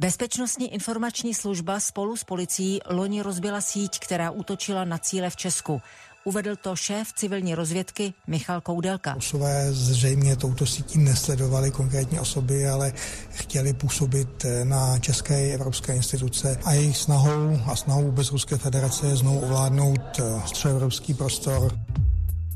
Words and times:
Bezpečnostní 0.00 0.74
informační 0.74 1.34
služba 1.34 1.80
spolu 1.80 2.16
s 2.16 2.24
policií 2.24 2.80
loni 2.90 3.22
rozbila 3.22 3.60
síť, 3.60 3.98
která 3.98 4.30
útočila 4.30 4.84
na 4.84 4.98
cíle 4.98 5.30
v 5.30 5.36
Česku. 5.36 5.82
Uvedl 6.24 6.56
to 6.56 6.76
šéf 6.76 7.12
civilní 7.12 7.54
rozvědky 7.54 8.14
Michal 8.26 8.60
Koudelka. 8.60 9.14
Osové 9.16 9.72
zřejmě 9.72 10.36
touto 10.36 10.66
sítí 10.66 10.98
nesledovali 10.98 11.70
konkrétní 11.70 12.20
osoby, 12.20 12.68
ale 12.68 12.92
chtěli 13.30 13.72
působit 13.72 14.46
na 14.64 14.98
české 14.98 15.52
evropské 15.54 15.96
instituce 15.96 16.58
a 16.64 16.72
jejich 16.72 16.96
snahou 16.96 17.60
a 17.66 17.76
snahou 17.76 18.02
vůbec 18.02 18.30
Ruské 18.30 18.56
federace 18.56 19.06
je 19.06 19.16
znovu 19.16 19.40
ovládnout 19.40 20.20
středoevropský 20.46 21.14
prostor. 21.14 21.78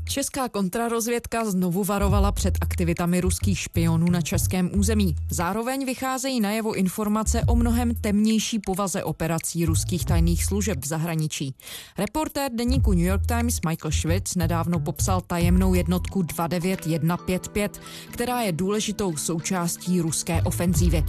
Česká 0.09 0.49
kontrarozvědka 0.49 1.45
znovu 1.45 1.83
varovala 1.83 2.31
před 2.31 2.57
aktivitami 2.61 3.21
ruských 3.21 3.59
špionů 3.59 4.11
na 4.11 4.21
českém 4.21 4.71
území. 4.73 5.15
Zároveň 5.29 5.85
vycházejí 5.85 6.41
najevo 6.41 6.73
informace 6.73 7.41
o 7.47 7.55
mnohem 7.55 7.95
temnější 7.95 8.59
povaze 8.59 9.03
operací 9.03 9.65
ruských 9.65 10.05
tajných 10.05 10.45
služeb 10.45 10.79
v 10.81 10.87
zahraničí. 10.87 11.55
Reportér 11.97 12.51
deníku 12.53 12.93
New 12.93 13.05
York 13.05 13.25
Times 13.25 13.59
Michael 13.69 13.91
Schwitz 13.91 14.35
nedávno 14.35 14.79
popsal 14.79 15.21
tajemnou 15.21 15.73
jednotku 15.73 16.21
29155, 16.21 17.81
která 18.11 18.41
je 18.41 18.51
důležitou 18.51 19.17
součástí 19.17 20.01
ruské 20.01 20.41
ofenzívy. 20.41 21.03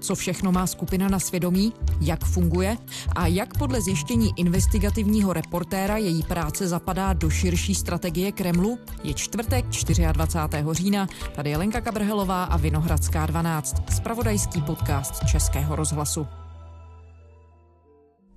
Co 0.00 0.14
všechno 0.14 0.52
má 0.52 0.66
skupina 0.66 1.08
na 1.08 1.18
svědomí, 1.18 1.72
jak 2.00 2.24
funguje 2.24 2.76
a 3.14 3.26
jak 3.26 3.58
podle 3.58 3.80
zjištění 3.80 4.30
investigativního 4.36 5.32
reportéra 5.32 5.96
její 5.96 6.22
práce 6.22 6.68
zapadá 6.68 7.12
do 7.12 7.30
širší 7.30 7.74
strategie 7.74 8.32
Kremlu 8.42 8.78
je 9.04 9.14
čtvrtek 9.14 9.64
24. 10.12 10.64
října. 10.72 11.06
Tady 11.34 11.50
je 11.50 11.56
Lenka 11.56 11.80
Kabrhelová 11.80 12.44
a 12.44 12.56
Vinohradská 12.56 13.26
12, 13.26 13.82
spravodajský 13.92 14.62
podcast 14.62 15.26
Českého 15.26 15.76
rozhlasu. 15.76 16.41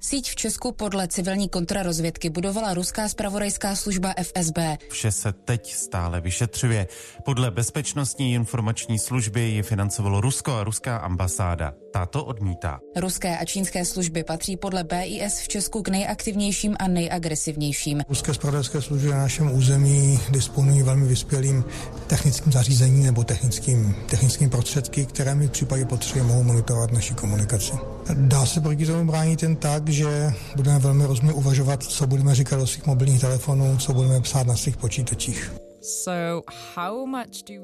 Síť 0.05 0.29
v 0.29 0.35
Česku 0.35 0.71
podle 0.71 1.07
civilní 1.07 1.49
kontrarozvědky 1.49 2.29
budovala 2.29 2.73
ruská 2.73 3.09
spravodajská 3.09 3.75
služba 3.75 4.13
FSB. 4.21 4.57
Vše 4.89 5.11
se 5.11 5.33
teď 5.33 5.73
stále 5.73 6.21
vyšetřuje. 6.21 6.87
Podle 7.25 7.51
bezpečnostní 7.51 8.33
informační 8.33 8.99
služby 8.99 9.41
ji 9.41 9.63
financovalo 9.63 10.21
Rusko 10.21 10.51
a 10.51 10.63
ruská 10.63 10.97
ambasáda. 10.97 11.73
Tato 11.93 12.25
odmítá. 12.25 12.79
Ruské 12.95 13.37
a 13.37 13.45
čínské 13.45 13.85
služby 13.85 14.23
patří 14.23 14.57
podle 14.57 14.83
BIS 14.83 15.39
v 15.39 15.47
Česku 15.47 15.81
k 15.81 15.87
nejaktivnějším 15.87 16.75
a 16.79 16.87
nejagresivnějším. 16.87 18.01
Ruské 18.09 18.33
spravodajské 18.33 18.81
služby 18.81 19.09
na 19.09 19.17
našem 19.17 19.55
území 19.55 20.19
disponují 20.29 20.83
velmi 20.83 21.07
vyspělým 21.07 21.63
technickým 22.07 22.51
zařízením 22.51 23.03
nebo 23.03 23.23
technickým, 23.23 23.95
technickým 24.09 24.49
prostředky, 24.49 25.05
které 25.05 25.35
mi 25.35 25.47
v 25.47 25.51
případě 25.51 25.85
potřeby 25.85 26.21
mohou 26.21 26.43
monitorovat 26.43 26.91
naši 26.91 27.13
komunikaci. 27.13 27.73
Dá 28.13 28.45
se 28.45 28.61
proti 28.61 28.85
tomu 28.85 29.05
bránit 29.11 29.43
jen 29.43 29.55
tak, 29.55 29.83
že 29.95 30.33
budeme 30.55 30.79
velmi 30.79 31.05
rozumně 31.05 31.33
uvažovat, 31.33 31.83
co 31.83 32.07
budeme 32.07 32.35
říkat 32.35 32.55
do 32.55 32.67
svých 32.67 32.85
mobilních 32.85 33.21
telefonů, 33.21 33.77
co 33.77 33.93
budeme 33.93 34.21
psát 34.21 34.47
na 34.47 34.55
svých 34.55 34.77
počítačích. 34.77 35.51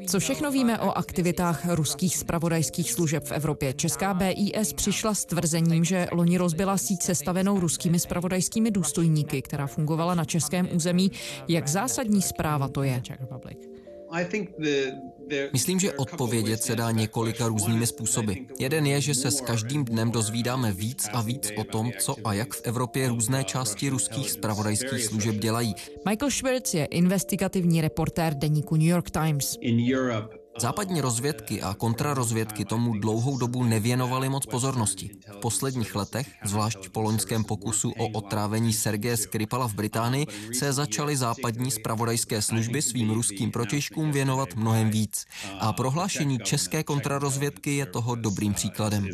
Co 0.07 0.19
všechno 0.19 0.51
víme 0.51 0.79
o 0.79 0.97
aktivitách 0.97 1.65
ruských 1.69 2.17
spravodajských 2.17 2.91
služeb 2.91 3.25
v 3.25 3.31
Evropě? 3.31 3.73
Česká 3.73 4.13
BIS 4.13 4.73
přišla 4.73 5.13
s 5.13 5.25
tvrzením, 5.25 5.83
že 5.83 6.07
loni 6.11 6.37
rozbila 6.37 6.77
síť 6.77 7.03
sestavenou 7.03 7.59
ruskými 7.59 7.99
spravodajskými 7.99 8.71
důstojníky, 8.71 9.41
která 9.41 9.67
fungovala 9.67 10.15
na 10.15 10.25
českém 10.25 10.69
území. 10.73 11.11
Jak 11.47 11.67
zásadní 11.67 12.21
zpráva 12.21 12.67
to 12.67 12.83
je? 12.83 13.01
Myslím, 15.53 15.79
že 15.79 15.93
odpovědět 15.93 16.63
se 16.63 16.75
dá 16.75 16.91
několika 16.91 17.47
různými 17.47 17.87
způsoby. 17.87 18.33
Jeden 18.59 18.85
je, 18.85 19.01
že 19.01 19.15
se 19.15 19.31
s 19.31 19.41
každým 19.41 19.85
dnem 19.85 20.11
dozvídáme 20.11 20.71
víc 20.71 21.07
a 21.13 21.21
víc 21.21 21.51
o 21.57 21.63
tom, 21.63 21.91
co 21.99 22.15
a 22.23 22.33
jak 22.33 22.53
v 22.53 22.61
Evropě 22.63 23.09
různé 23.09 23.43
části 23.43 23.89
ruských 23.89 24.31
spravodajských 24.31 25.05
služeb 25.05 25.35
dělají. 25.35 25.75
Michael 26.09 26.31
Schwartz 26.31 26.73
je 26.73 26.85
investigativní 26.85 27.81
reportér 27.81 28.33
deníku 28.33 28.75
New 28.75 28.87
York 28.87 29.09
Times. 29.09 29.57
Západní 30.59 31.01
rozvědky 31.01 31.61
a 31.61 31.73
kontrarozvědky 31.73 32.65
tomu 32.65 32.99
dlouhou 32.99 33.37
dobu 33.37 33.63
nevěnovaly 33.63 34.29
moc 34.29 34.45
pozornosti. 34.45 35.09
V 35.31 35.37
posledních 35.37 35.95
letech, 35.95 36.27
zvlášť 36.45 36.89
po 36.89 37.01
loňském 37.01 37.43
pokusu 37.43 37.91
o 37.91 38.07
otrávení 38.07 38.73
Sergeje 38.73 39.17
Skripala 39.17 39.67
v 39.67 39.73
Británii, 39.73 40.25
se 40.53 40.73
začaly 40.73 41.17
západní 41.17 41.71
spravodajské 41.71 42.41
služby 42.41 42.81
svým 42.81 43.09
ruským 43.09 43.51
protěžkům 43.51 44.11
věnovat 44.11 44.55
mnohem 44.55 44.89
víc. 44.89 45.25
A 45.59 45.73
prohlášení 45.73 46.39
české 46.39 46.83
kontrarozvědky 46.83 47.75
je 47.75 47.85
toho 47.85 48.15
dobrým 48.15 48.53
příkladem. 48.53 49.07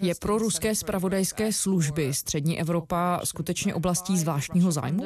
Je 0.00 0.14
pro 0.14 0.38
ruské 0.38 0.74
spravodajské 0.74 1.52
služby 1.52 2.14
střední 2.14 2.60
Evropa 2.60 3.20
skutečně 3.24 3.74
oblastí 3.74 4.18
zvláštního 4.18 4.72
zájmu? 4.72 5.04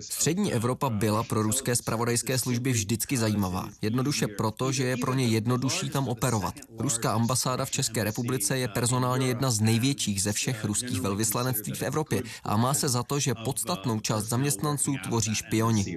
Střední 0.00 0.52
Evropa 0.52 0.90
byla 0.90 1.22
pro 1.22 1.42
ruské 1.42 1.76
spravodajské 1.76 2.38
služby 2.38 2.72
vždycky 2.72 3.16
zajímavá. 3.16 3.68
Jednoduše 3.82 4.26
proto, 4.26 4.72
že 4.72 4.84
je 4.84 4.96
pro 4.96 5.14
ně 5.14 5.26
jednodušší 5.26 5.90
tam 5.90 6.08
operovat. 6.08 6.54
Ruská 6.78 7.12
ambasáda 7.12 7.64
v 7.64 7.70
České 7.70 8.04
republice 8.04 8.58
je 8.58 8.68
personálně 8.68 9.26
jedna 9.26 9.50
z 9.50 9.60
největších 9.60 10.22
ze 10.22 10.32
všech 10.32 10.64
ruských 10.64 11.00
velvyslanectví 11.00 11.72
v 11.72 11.82
Evropě 11.82 12.22
a 12.44 12.56
má 12.56 12.74
se 12.74 12.88
za 12.88 13.02
to, 13.02 13.20
že 13.20 13.34
podstatnou 13.44 14.00
část 14.00 14.24
zaměstnanců 14.24 14.94
tvoří 15.04 15.34
špioni. 15.34 15.96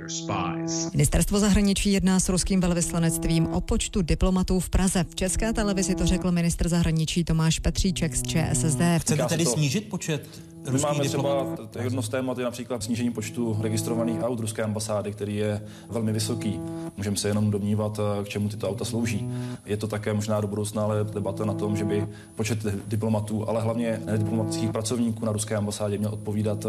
Ministerstvo 0.93 1.39
zahraničí 1.39 1.91
jedná 1.91 2.19
s 2.19 2.29
ruským 2.29 2.61
velvyslanectvím 2.61 3.47
o 3.47 3.61
počtu 3.61 4.01
diplomatů 4.01 4.20
v 4.59 4.69
Praze. 4.69 5.05
V 5.09 5.15
České 5.15 5.53
televizi 5.53 5.95
to 5.95 6.05
řekl 6.05 6.31
ministr 6.31 6.69
zahraničí 6.69 7.23
Tomáš 7.23 7.59
Petříček 7.59 8.15
z 8.15 8.23
ČSSD. 8.23 8.81
Chcete 8.97 9.25
tedy 9.25 9.45
snížit 9.45 9.89
počet 9.89 10.41
my 10.69 10.79
máme 10.79 11.03
třeba 11.03 11.45
jedno 11.83 12.01
z 12.01 12.09
témat 12.09 12.37
je 12.37 12.43
například 12.43 12.83
snížení 12.83 13.11
počtu 13.11 13.57
registrovaných 13.61 14.23
aut 14.23 14.39
ruské 14.39 14.63
ambasády, 14.63 15.11
který 15.11 15.35
je 15.35 15.61
velmi 15.89 16.11
vysoký. 16.11 16.59
Můžeme 16.97 17.17
se 17.17 17.27
jenom 17.27 17.51
domnívat, 17.51 17.99
k 18.23 18.29
čemu 18.29 18.49
tyto 18.49 18.69
auta 18.69 18.85
slouží. 18.85 19.29
Je 19.65 19.77
to 19.77 19.87
také 19.87 20.13
možná 20.13 20.41
do 20.41 20.47
budoucna 20.47 20.83
ale 20.83 21.03
debata 21.03 21.45
na 21.45 21.53
tom, 21.53 21.77
že 21.77 21.85
by 21.85 22.07
počet 22.35 22.65
diplomatů, 22.87 23.49
ale 23.49 23.61
hlavně 23.61 24.01
diplomatických 24.17 24.71
pracovníků 24.71 25.25
na 25.25 25.31
ruské 25.31 25.55
ambasádě 25.55 25.97
měl 25.97 26.13
odpovídat 26.13 26.65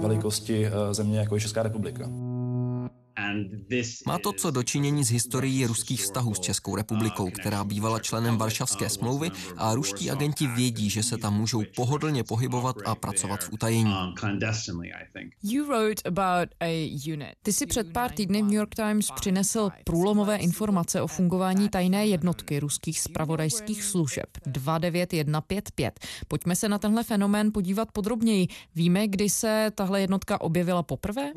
velikosti 0.00 0.66
eh, 0.66 0.94
země, 0.94 1.18
jako 1.18 1.34
je 1.34 1.40
Česká 1.40 1.62
republika. 1.62 2.10
Má 4.06 4.18
to 4.18 4.32
co 4.32 4.50
dočinění 4.50 5.04
s 5.04 5.10
historií 5.10 5.66
ruských 5.66 6.02
vztahů 6.02 6.34
s 6.34 6.40
Českou 6.40 6.76
republikou, 6.76 7.30
která 7.30 7.64
bývala 7.64 7.98
členem 7.98 8.36
Varšavské 8.36 8.88
smlouvy 8.88 9.30
a 9.56 9.74
ruští 9.74 10.10
agenti 10.10 10.46
vědí, 10.46 10.90
že 10.90 11.02
se 11.02 11.18
tam 11.18 11.34
můžou 11.34 11.62
pohodlně 11.76 12.24
pohybovat 12.24 12.76
a 12.84 12.94
pracovat 12.94 13.44
v 13.44 13.52
utajení. 13.52 13.94
Ty 17.42 17.52
si 17.52 17.66
před 17.66 17.92
pár 17.92 18.10
týdny 18.10 18.42
v 18.42 18.44
New 18.44 18.54
York 18.54 18.74
Times 18.74 19.10
přinesl 19.10 19.70
průlomové 19.84 20.36
informace 20.36 21.02
o 21.02 21.06
fungování 21.06 21.68
tajné 21.68 22.06
jednotky 22.06 22.60
ruských 22.60 23.00
spravodajských 23.00 23.84
služeb 23.84 24.26
29155. 24.46 26.00
Pojďme 26.28 26.56
se 26.56 26.68
na 26.68 26.78
tenhle 26.78 27.04
fenomén 27.04 27.52
podívat 27.52 27.92
podrobněji. 27.92 28.48
Víme, 28.74 29.08
kdy 29.08 29.30
se 29.30 29.70
tahle 29.74 30.00
jednotka 30.00 30.40
objevila 30.40 30.82
poprvé? 30.82 31.32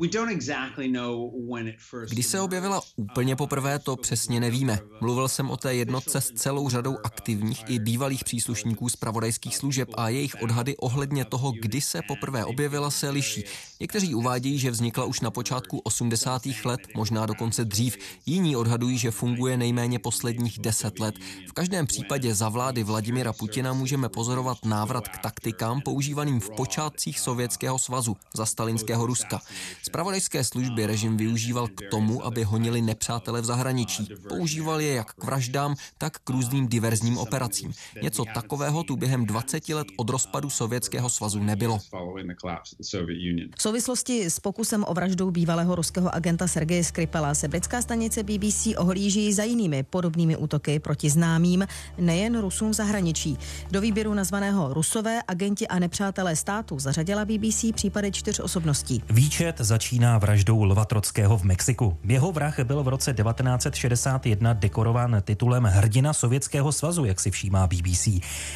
Kdy 2.10 2.22
se 2.22 2.40
objevila 2.40 2.80
úplně 2.96 3.36
poprvé, 3.36 3.78
to 3.78 3.96
přesně 3.96 4.40
nevíme. 4.40 4.78
Mluvil 5.00 5.28
jsem 5.28 5.50
o 5.50 5.56
té 5.56 5.74
jednotce 5.74 6.20
s 6.20 6.32
celou 6.32 6.68
řadou 6.68 6.98
aktivních 7.04 7.64
i 7.68 7.78
bývalých 7.78 8.24
příslušníků 8.24 8.88
zpravodajských 8.88 9.56
služeb 9.56 9.88
a 9.96 10.08
jejich 10.08 10.42
odhady 10.42 10.76
ohledně 10.76 11.24
toho, 11.24 11.52
kdy 11.60 11.80
se 11.80 12.00
poprvé 12.08 12.44
objevila, 12.44 12.90
se 12.90 13.10
liší. 13.10 13.44
Někteří 13.80 14.14
uvádějí, 14.14 14.58
že 14.58 14.70
vznikla 14.70 15.04
už 15.04 15.20
na 15.20 15.30
počátku 15.30 15.78
80. 15.78 16.42
let, 16.64 16.80
možná 16.94 17.26
dokonce 17.26 17.64
dřív. 17.64 17.96
Jiní 18.26 18.56
odhadují, 18.56 18.98
že 18.98 19.10
funguje 19.10 19.56
nejméně 19.56 19.98
posledních 19.98 20.58
10 20.58 20.98
let. 20.98 21.14
V 21.48 21.52
každém 21.52 21.86
případě 21.86 22.34
za 22.34 22.48
vlády 22.48 22.82
Vladimira 22.82 23.32
Putina 23.32 23.72
můžeme 23.72 24.08
pozorovat 24.08 24.58
návrat 24.64 25.08
k 25.08 25.18
taktikám 25.18 25.80
používaným 25.80 26.40
v 26.40 26.50
počátcích 26.50 27.20
Sovětského 27.20 27.78
svazu 27.78 28.16
za 28.34 28.46
stalinského 28.46 29.06
Ruska. 29.06 29.40
Spravodajské 29.82 30.44
služby 30.44 30.86
režim 30.86 31.16
využíval 31.58 31.68
k 31.68 31.90
tomu, 31.90 32.26
aby 32.26 32.44
honili 32.44 32.82
nepřátele 32.82 33.40
v 33.40 33.44
zahraničí. 33.44 34.08
Používal 34.28 34.80
je 34.80 34.94
jak 34.94 35.12
k 35.12 35.24
vraždám, 35.24 35.74
tak 35.98 36.18
k 36.18 36.30
různým 36.30 36.68
diverzním 36.68 37.18
operacím. 37.18 37.72
Něco 38.02 38.24
takového 38.34 38.82
tu 38.82 38.96
během 38.96 39.26
20 39.26 39.68
let 39.68 39.86
od 39.96 40.10
rozpadu 40.10 40.50
Sovětského 40.50 41.08
svazu 41.08 41.42
nebylo. 41.42 41.78
V 43.56 43.62
souvislosti 43.62 44.30
s 44.30 44.40
pokusem 44.40 44.84
o 44.88 44.94
vraždu 44.94 45.30
bývalého 45.30 45.74
ruského 45.74 46.14
agenta 46.14 46.46
Sergeje 46.46 46.84
Skripala 46.84 47.34
se 47.34 47.48
britská 47.48 47.82
stanice 47.82 48.22
BBC 48.22 48.66
ohlíží 48.76 49.32
za 49.32 49.42
jinými 49.42 49.82
podobnými 49.82 50.36
útoky 50.36 50.78
proti 50.78 51.10
známým, 51.10 51.66
nejen 51.98 52.40
Rusům 52.40 52.70
v 52.70 52.74
zahraničí. 52.74 53.38
Do 53.70 53.80
výběru 53.80 54.14
nazvaného 54.14 54.74
Rusové, 54.74 55.20
agenti 55.28 55.68
a 55.68 55.78
nepřátelé 55.78 56.36
státu 56.36 56.78
zařadila 56.78 57.24
BBC 57.24 57.64
případy 57.74 58.12
čtyř 58.12 58.40
osobností. 58.40 59.02
Výčet 59.10 59.56
začíná 59.58 60.18
vraždou 60.18 60.62
Lva 60.62 60.84
Trockého 60.84 61.38
v 61.38 61.44
Mexiku. 61.48 61.96
Jeho 62.04 62.32
vrah 62.32 62.60
byl 62.60 62.82
v 62.82 62.88
roce 62.88 63.14
1961 63.14 64.52
dekorován 64.52 65.22
titulem 65.24 65.64
Hrdina 65.64 66.12
Sovětského 66.12 66.72
svazu, 66.72 67.04
jak 67.04 67.20
si 67.20 67.30
všímá 67.30 67.66
BBC. 67.66 68.08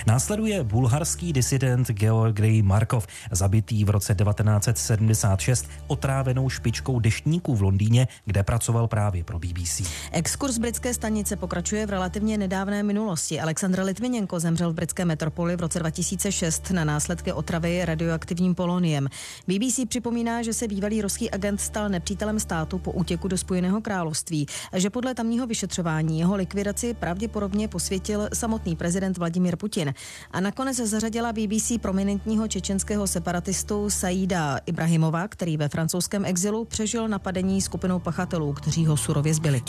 Následuje 0.06 0.65
bulharský 0.65 1.33
disident 1.33 1.91
Georgij 1.91 2.62
Markov, 2.62 3.06
zabitý 3.31 3.85
v 3.85 3.91
roce 3.91 4.15
1976 4.15 5.69
otrávenou 5.87 6.49
špičkou 6.49 7.00
deštníků 7.00 7.56
v 7.56 7.62
Londýně, 7.62 8.09
kde 8.25 8.43
pracoval 8.43 8.89
právě 8.89 9.25
pro 9.25 9.38
BBC. 9.38 9.83
Exkurs 10.12 10.59
britské 10.59 10.95
stanice 10.95 11.37
pokračuje 11.37 11.87
v 11.87 11.91
relativně 11.91 12.38
nedávné 12.38 12.83
minulosti. 12.83 13.41
Aleksandr 13.41 13.83
Litvinenko 13.83 14.41
zemřel 14.41 14.73
v 14.73 14.75
britské 14.75 15.05
metropoli 15.05 15.56
v 15.56 15.61
roce 15.61 15.79
2006 15.79 16.71
na 16.71 16.85
následky 16.85 17.33
otravy 17.33 17.85
radioaktivním 17.85 18.55
poloniem. 18.55 19.09
BBC 19.49 19.81
připomíná, 19.88 20.43
že 20.43 20.53
se 20.53 20.69
bývalý 20.69 21.03
ruský 21.03 21.31
agent 21.31 21.61
stal 21.61 21.88
nepřítelem 21.88 22.41
státu 22.41 22.81
po 22.82 22.93
útěku 22.93 23.29
do 23.29 23.38
Spojeného 23.38 23.81
království 23.81 24.46
že 24.76 24.90
podle 24.90 25.14
tamního 25.14 25.46
vyšetřování 25.46 26.19
jeho 26.19 26.37
likvidaci 26.37 26.94
pravděpodobně 26.94 27.69
posvětil 27.69 28.29
samotný 28.34 28.76
prezident 28.76 29.19
Vladimir 29.19 29.56
Putin. 29.56 29.94
A 30.31 30.40
nakonec 30.40 30.76
zařadila 30.76 31.32
BBC 31.32 31.73
prominentního 31.81 32.49
čečenského 32.49 33.06
separatistu 33.06 33.90
Saida 33.90 34.58
Ibrahimova, 34.67 35.29
který 35.29 35.56
ve 35.56 35.69
francouzském 35.69 36.25
exilu 36.25 36.64
přežil 36.64 37.08
napadení 37.08 37.61
skupinou 37.61 37.99
pachatelů, 37.99 38.52
kteří 38.52 38.87
ho 38.87 38.96
surově 38.96 39.35
zbyli. 39.35 39.61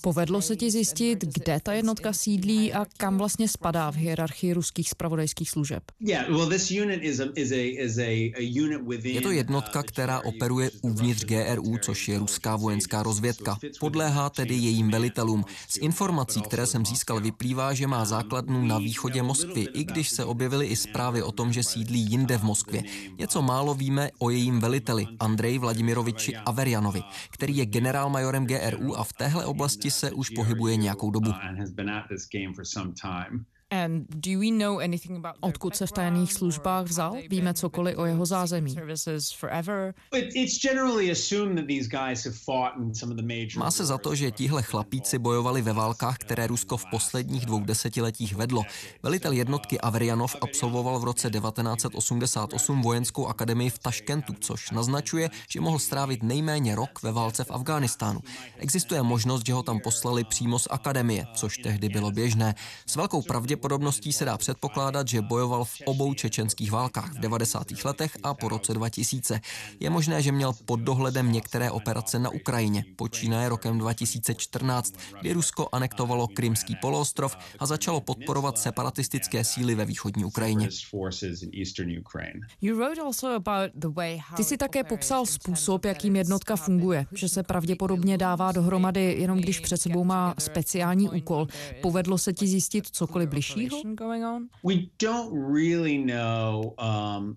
Povedlo 0.00 0.42
se 0.42 0.56
ti 0.56 0.70
zjistit, 0.70 1.24
kde 1.34 1.60
ta 1.62 1.72
jednotka 1.72 2.12
sídlí 2.12 2.72
a 2.72 2.84
kam 2.96 3.18
vlastně 3.18 3.48
spadá 3.48 3.90
v 3.90 3.96
hierarchii 3.96 4.52
ruských 4.52 4.90
spravodajských 4.90 5.50
služeb? 5.50 5.82
Je 9.04 9.20
to 9.20 9.30
jednotka, 9.30 9.82
která 9.82 10.20
operuje 10.20 10.70
uvnitř 10.82 11.24
GRU, 11.34 11.78
což 11.78 12.08
je 12.08 12.18
ruská 12.18 12.56
vojenská 12.56 13.02
rozvědka. 13.02 13.58
Podléhá 13.80 14.30
tedy 14.30 14.54
jejím 14.54 14.90
velitelům. 14.90 15.44
Z 15.68 15.76
informací, 15.76 16.42
které 16.42 16.66
jsem 16.66 16.86
získal, 16.86 17.20
vyplývá, 17.20 17.74
že 17.74 17.86
má 17.86 18.04
základnu 18.04 18.64
na 18.64 18.78
východě 18.78 19.22
Moskvy, 19.22 19.66
i 19.74 19.84
když 19.84 20.10
se 20.10 20.24
objevily 20.24 20.66
i 20.66 20.76
zprávy 20.76 21.22
o 21.22 21.32
tom, 21.32 21.52
že 21.52 21.62
sídlí 21.62 22.00
jinde 22.00 22.38
v 22.38 22.42
Moskvě. 22.42 22.82
Něco 23.18 23.42
málo 23.42 23.74
víme 23.74 24.10
o 24.18 24.30
jejím 24.30 24.60
veliteli, 24.60 25.06
Andrej 25.20 25.58
Vladimiroviči 25.58 26.36
Averjanovi, 26.36 27.02
který 27.30 27.56
je 27.56 27.66
generálmajorem 27.66 28.46
GRU 28.46 28.98
a 28.98 29.04
v 29.04 29.12
téhle 29.12 29.44
oblasti 29.44 29.90
se 29.90 30.10
už 30.10 30.30
pohybuje 30.30 30.76
nějakou 30.76 31.10
dobu. 31.10 31.30
Odkud 35.40 35.76
se 35.76 35.86
v 35.86 35.92
tajných 35.92 36.32
službách 36.32 36.86
vzal? 36.86 37.16
Víme 37.30 37.54
cokoliv 37.54 37.98
o 37.98 38.04
jeho 38.04 38.26
zázemí. 38.26 38.76
Má 43.56 43.70
se 43.70 43.84
za 43.84 43.98
to, 43.98 44.14
že 44.14 44.30
tihle 44.30 44.62
chlapíci 44.62 45.18
bojovali 45.18 45.62
ve 45.62 45.72
válkách, 45.72 46.18
které 46.18 46.46
Rusko 46.46 46.76
v 46.76 46.84
posledních 46.90 47.46
dvou 47.46 47.64
desetiletích 47.64 48.34
vedlo. 48.34 48.62
Velitel 49.02 49.32
jednotky 49.32 49.80
Averianov 49.80 50.36
absolvoval 50.40 50.98
v 50.98 51.04
roce 51.04 51.30
1988 51.30 52.82
vojenskou 52.82 53.26
akademii 53.26 53.70
v 53.70 53.78
Taškentu, 53.78 54.34
což 54.40 54.70
naznačuje, 54.70 55.30
že 55.50 55.60
mohl 55.60 55.78
strávit 55.78 56.22
nejméně 56.22 56.74
rok 56.74 57.02
ve 57.02 57.12
válce 57.12 57.44
v 57.44 57.50
Afghánistánu. 57.50 58.20
Existuje 58.58 59.02
možnost, 59.02 59.46
že 59.46 59.52
ho 59.52 59.62
tam 59.62 59.80
poslali 59.80 60.24
přímo 60.24 60.58
z 60.58 60.68
akademie, 60.70 61.26
což 61.34 61.58
tehdy 61.58 61.88
bylo 61.88 62.10
běžné. 62.10 62.54
S 62.86 62.96
velkou 62.96 63.22
pravděpodobností 63.22 63.53
pravděpodobností 63.54 64.12
se 64.12 64.24
dá 64.24 64.38
předpokládat, 64.38 65.08
že 65.08 65.22
bojoval 65.22 65.64
v 65.64 65.80
obou 65.84 66.14
čečenských 66.14 66.72
válkách 66.72 67.12
v 67.12 67.18
90. 67.18 67.66
letech 67.84 68.18
a 68.22 68.34
po 68.34 68.48
roce 68.48 68.74
2000. 68.74 69.40
Je 69.80 69.90
možné, 69.90 70.22
že 70.22 70.32
měl 70.32 70.52
pod 70.64 70.80
dohledem 70.80 71.32
některé 71.32 71.70
operace 71.70 72.18
na 72.18 72.30
Ukrajině. 72.30 72.84
Počínaje 72.96 73.48
rokem 73.48 73.78
2014, 73.78 74.94
kdy 75.20 75.32
Rusko 75.32 75.68
anektovalo 75.72 76.28
Krymský 76.28 76.76
poloostrov 76.80 77.36
a 77.58 77.66
začalo 77.66 78.00
podporovat 78.00 78.58
separatistické 78.58 79.44
síly 79.44 79.74
ve 79.74 79.84
východní 79.84 80.24
Ukrajině. 80.24 80.68
Ty 84.36 84.44
si 84.44 84.56
také 84.56 84.84
popsal 84.84 85.26
způsob, 85.26 85.84
jakým 85.84 86.16
jednotka 86.16 86.56
funguje, 86.56 87.06
že 87.12 87.28
se 87.28 87.42
pravděpodobně 87.42 88.18
dává 88.18 88.52
dohromady 88.52 89.16
jenom 89.18 89.38
když 89.38 89.60
před 89.60 89.76
sebou 89.76 90.04
má 90.04 90.34
speciální 90.38 91.08
úkol. 91.08 91.46
Povedlo 91.82 92.18
se 92.18 92.32
ti 92.32 92.46
zjistit 92.46 92.86
cokoliv 92.86 93.28
bližší? 93.28 93.43
Um, 96.78 97.36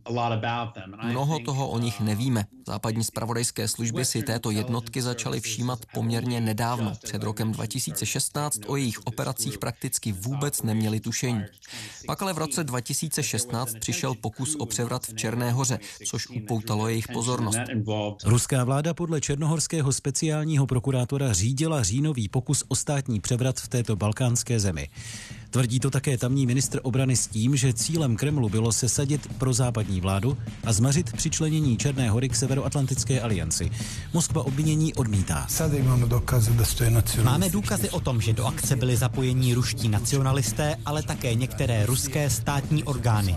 Mnoho 1.04 1.40
toho 1.40 1.70
o 1.70 1.80
nich 1.80 2.02
nevíme. 2.02 2.46
Západní 2.68 3.04
spravodajské 3.04 3.68
služby 3.68 4.06
si 4.06 4.24
této 4.24 4.52
jednotky 4.52 5.02
začaly 5.02 5.40
všímat 5.40 5.80
poměrně 5.94 6.42
nedávno. 6.42 6.94
Před 7.04 7.24
rokem 7.24 7.52
2016 7.52 8.60
o 8.68 8.76
jejich 8.76 9.00
operacích 9.06 9.58
prakticky 9.58 10.12
vůbec 10.12 10.62
neměli 10.62 11.00
tušení. 11.00 11.44
Pak 12.08 12.22
ale 12.22 12.34
v 12.34 12.38
roce 12.38 12.64
2016 12.64 13.74
přišel 13.80 14.16
pokus 14.16 14.56
o 14.56 14.66
převrat 14.66 15.06
v 15.08 15.16
Černé 15.16 15.52
hoře, 15.52 15.80
což 16.06 16.28
upoutalo 16.30 16.88
jejich 16.88 17.08
pozornost. 17.08 17.60
Ruská 18.26 18.64
vláda 18.64 18.94
podle 18.94 19.22
černohorského 19.22 19.94
speciálního 19.94 20.68
prokurátora 20.68 21.34
řídila 21.34 21.84
říjnový 21.84 22.30
pokus 22.30 22.64
o 22.68 22.76
státní 22.76 23.20
převrat 23.20 23.60
v 23.60 23.68
této 23.68 23.96
balkánské 23.96 24.60
zemi. 24.60 24.90
Tvrdí 25.50 25.80
to 25.80 25.92
také 25.92 26.18
tamní 26.18 26.46
ministr 26.46 26.80
obrany 26.84 27.16
s 27.16 27.28
tím, 27.28 27.56
že 27.56 27.74
cílem 27.74 28.16
Kremlu 28.16 28.50
bylo 28.50 28.72
sesadit 28.72 29.28
pro 29.38 29.54
západní 29.54 30.02
vládu 30.02 30.38
a 30.64 30.74
zmařit 30.74 31.14
přičlenění 31.14 31.78
Černé 31.78 32.10
hory 32.10 32.30
k 32.30 32.36
Severoatlantické 32.36 33.22
alianci. 33.22 33.72
Moskva 34.14 34.44
obvinění 34.44 34.94
odmítá. 34.94 35.48
Máme 37.24 37.50
důkazy 37.50 37.90
o 37.90 38.00
tom, 38.00 38.22
že 38.22 38.34
do 38.34 38.46
akce 38.46 38.76
byli 38.76 38.98
zapojení 38.98 39.54
ruští 39.54 39.90
nacionalisté, 39.90 40.76
ale 40.86 41.04
také 41.04 41.36
některé 41.36 41.86
ruské 41.86 42.30
státní 42.30 42.84
orgány. 42.84 43.36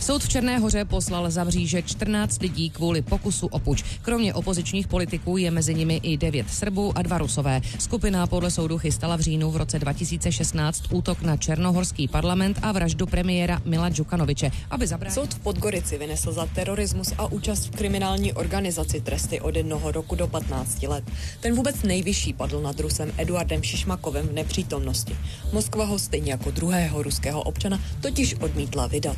Soud 0.00 0.22
v 0.22 0.28
Černé 0.28 0.58
hoře 0.58 0.84
poslal 0.84 1.30
za 1.30 1.44
mříže 1.44 1.82
14 1.82 2.42
lidí 2.42 2.70
kvůli 2.70 3.02
pokusu 3.02 3.46
o 3.46 3.58
puč. 3.58 3.84
Kromě 4.02 4.34
opozičních 4.34 4.88
politiků 4.88 5.36
je 5.36 5.50
mezi 5.50 5.74
nimi 5.74 5.96
i 5.96 6.16
9 6.16 6.50
Srbů 6.50 6.98
a 6.98 7.02
dva 7.02 7.18
Rusové. 7.18 7.60
Skupina 7.78 8.26
podle 8.26 8.50
soudu 8.50 8.78
chystala 8.78 9.16
v 9.16 9.20
říjnu 9.20 9.50
v 9.50 9.56
roce 9.56 9.78
2016 9.78 10.63
2012 10.64 10.92
útok 10.96 11.20
na 11.22 11.36
Černohorský 11.36 12.08
parlament 12.08 12.56
a 12.62 12.72
vraždu 12.72 13.04
premiéra 13.06 13.60
Mila 13.64 13.92
Džukanoviče, 13.92 14.50
aby 14.70 14.86
zabránil. 14.86 15.14
Soud 15.14 15.34
v 15.34 15.38
Podgorici 15.38 15.98
vynesl 15.98 16.32
za 16.32 16.46
terorismus 16.46 17.12
a 17.18 17.26
účast 17.26 17.66
v 17.66 17.76
kriminální 17.76 18.32
organizaci 18.32 19.00
tresty 19.00 19.40
od 19.40 19.56
jednoho 19.56 19.92
roku 19.92 20.14
do 20.14 20.26
15 20.26 20.82
let. 20.82 21.04
Ten 21.40 21.54
vůbec 21.54 21.82
nejvyšší 21.82 22.32
padl 22.32 22.62
nad 22.62 22.80
Rusem 22.80 23.12
Eduardem 23.18 23.62
Šišmakovem 23.62 24.28
v 24.28 24.32
nepřítomnosti. 24.32 25.16
Moskva 25.52 25.84
ho 25.84 25.98
stejně 25.98 26.32
jako 26.32 26.50
druhého 26.50 27.02
ruského 27.02 27.42
občana 27.42 27.80
totiž 28.00 28.34
odmítla 28.34 28.86
vydat. 28.86 29.16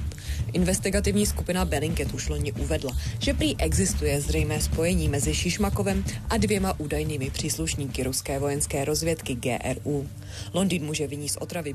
Investigativní 0.52 1.26
skupina 1.26 1.64
Bellingcat 1.64 2.14
už 2.14 2.28
loni 2.28 2.52
uvedla, 2.52 2.96
že 3.18 3.34
prý 3.34 3.56
existuje 3.60 4.20
zřejmé 4.20 4.60
spojení 4.60 5.08
mezi 5.08 5.34
Šišmakovem 5.34 6.04
a 6.30 6.36
dvěma 6.36 6.80
údajnými 6.80 7.30
příslušníky 7.30 8.02
ruské 8.02 8.38
vojenské 8.38 8.84
rozvědky 8.84 9.34
GRU. 9.34 10.08
Londýn 10.52 10.84
může 10.84 11.06
vyní 11.06 11.28
z 11.28 11.36
otravy 11.36 11.74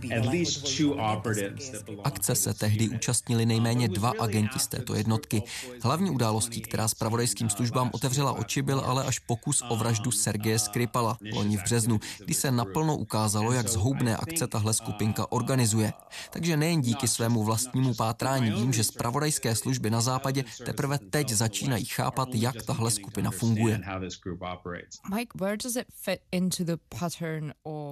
Akce 2.04 2.36
se 2.36 2.54
tehdy 2.54 2.90
účastnili 2.90 3.46
nejméně 3.46 3.88
dva 3.88 4.14
agenti 4.20 4.60
z 4.60 4.68
této 4.68 4.96
jednotky. 4.96 5.44
Hlavní 5.84 6.10
událostí, 6.10 6.62
která 6.62 6.88
s 6.88 6.94
pravodajským 6.94 7.50
službám 7.50 7.90
otevřela 7.94 8.34
oči, 8.34 8.62
byl 8.62 8.80
ale 8.80 9.04
až 9.04 9.20
pokus 9.20 9.64
o 9.70 9.76
vraždu 9.76 10.12
Sergeje 10.12 10.60
Skripala 10.60 11.18
loni 11.34 11.58
v 11.58 11.64
březnu, 11.64 12.00
kdy 12.26 12.34
se 12.34 12.52
naplno 12.52 12.98
ukázalo, 12.98 13.52
jak 13.52 13.68
zhoubné 13.68 14.18
akce 14.18 14.48
tahle 14.48 14.74
skupinka 14.74 15.32
organizuje. 15.32 15.94
Takže 16.30 16.58
nejen 16.58 16.82
díky 16.82 17.08
svému 17.08 17.44
vlastnímu 17.44 17.94
pátrání 17.94 18.41
vím, 18.50 18.74
že 18.74 18.84
spravodajské 18.84 19.56
služby 19.56 19.90
na 19.90 20.02
západě 20.02 20.44
teprve 20.66 20.98
teď 20.98 21.30
začínají 21.30 21.86
chápat, 21.86 22.30
jak 22.34 22.56
tahle 22.66 22.92
skupina 22.92 23.32
funguje. 23.32 23.82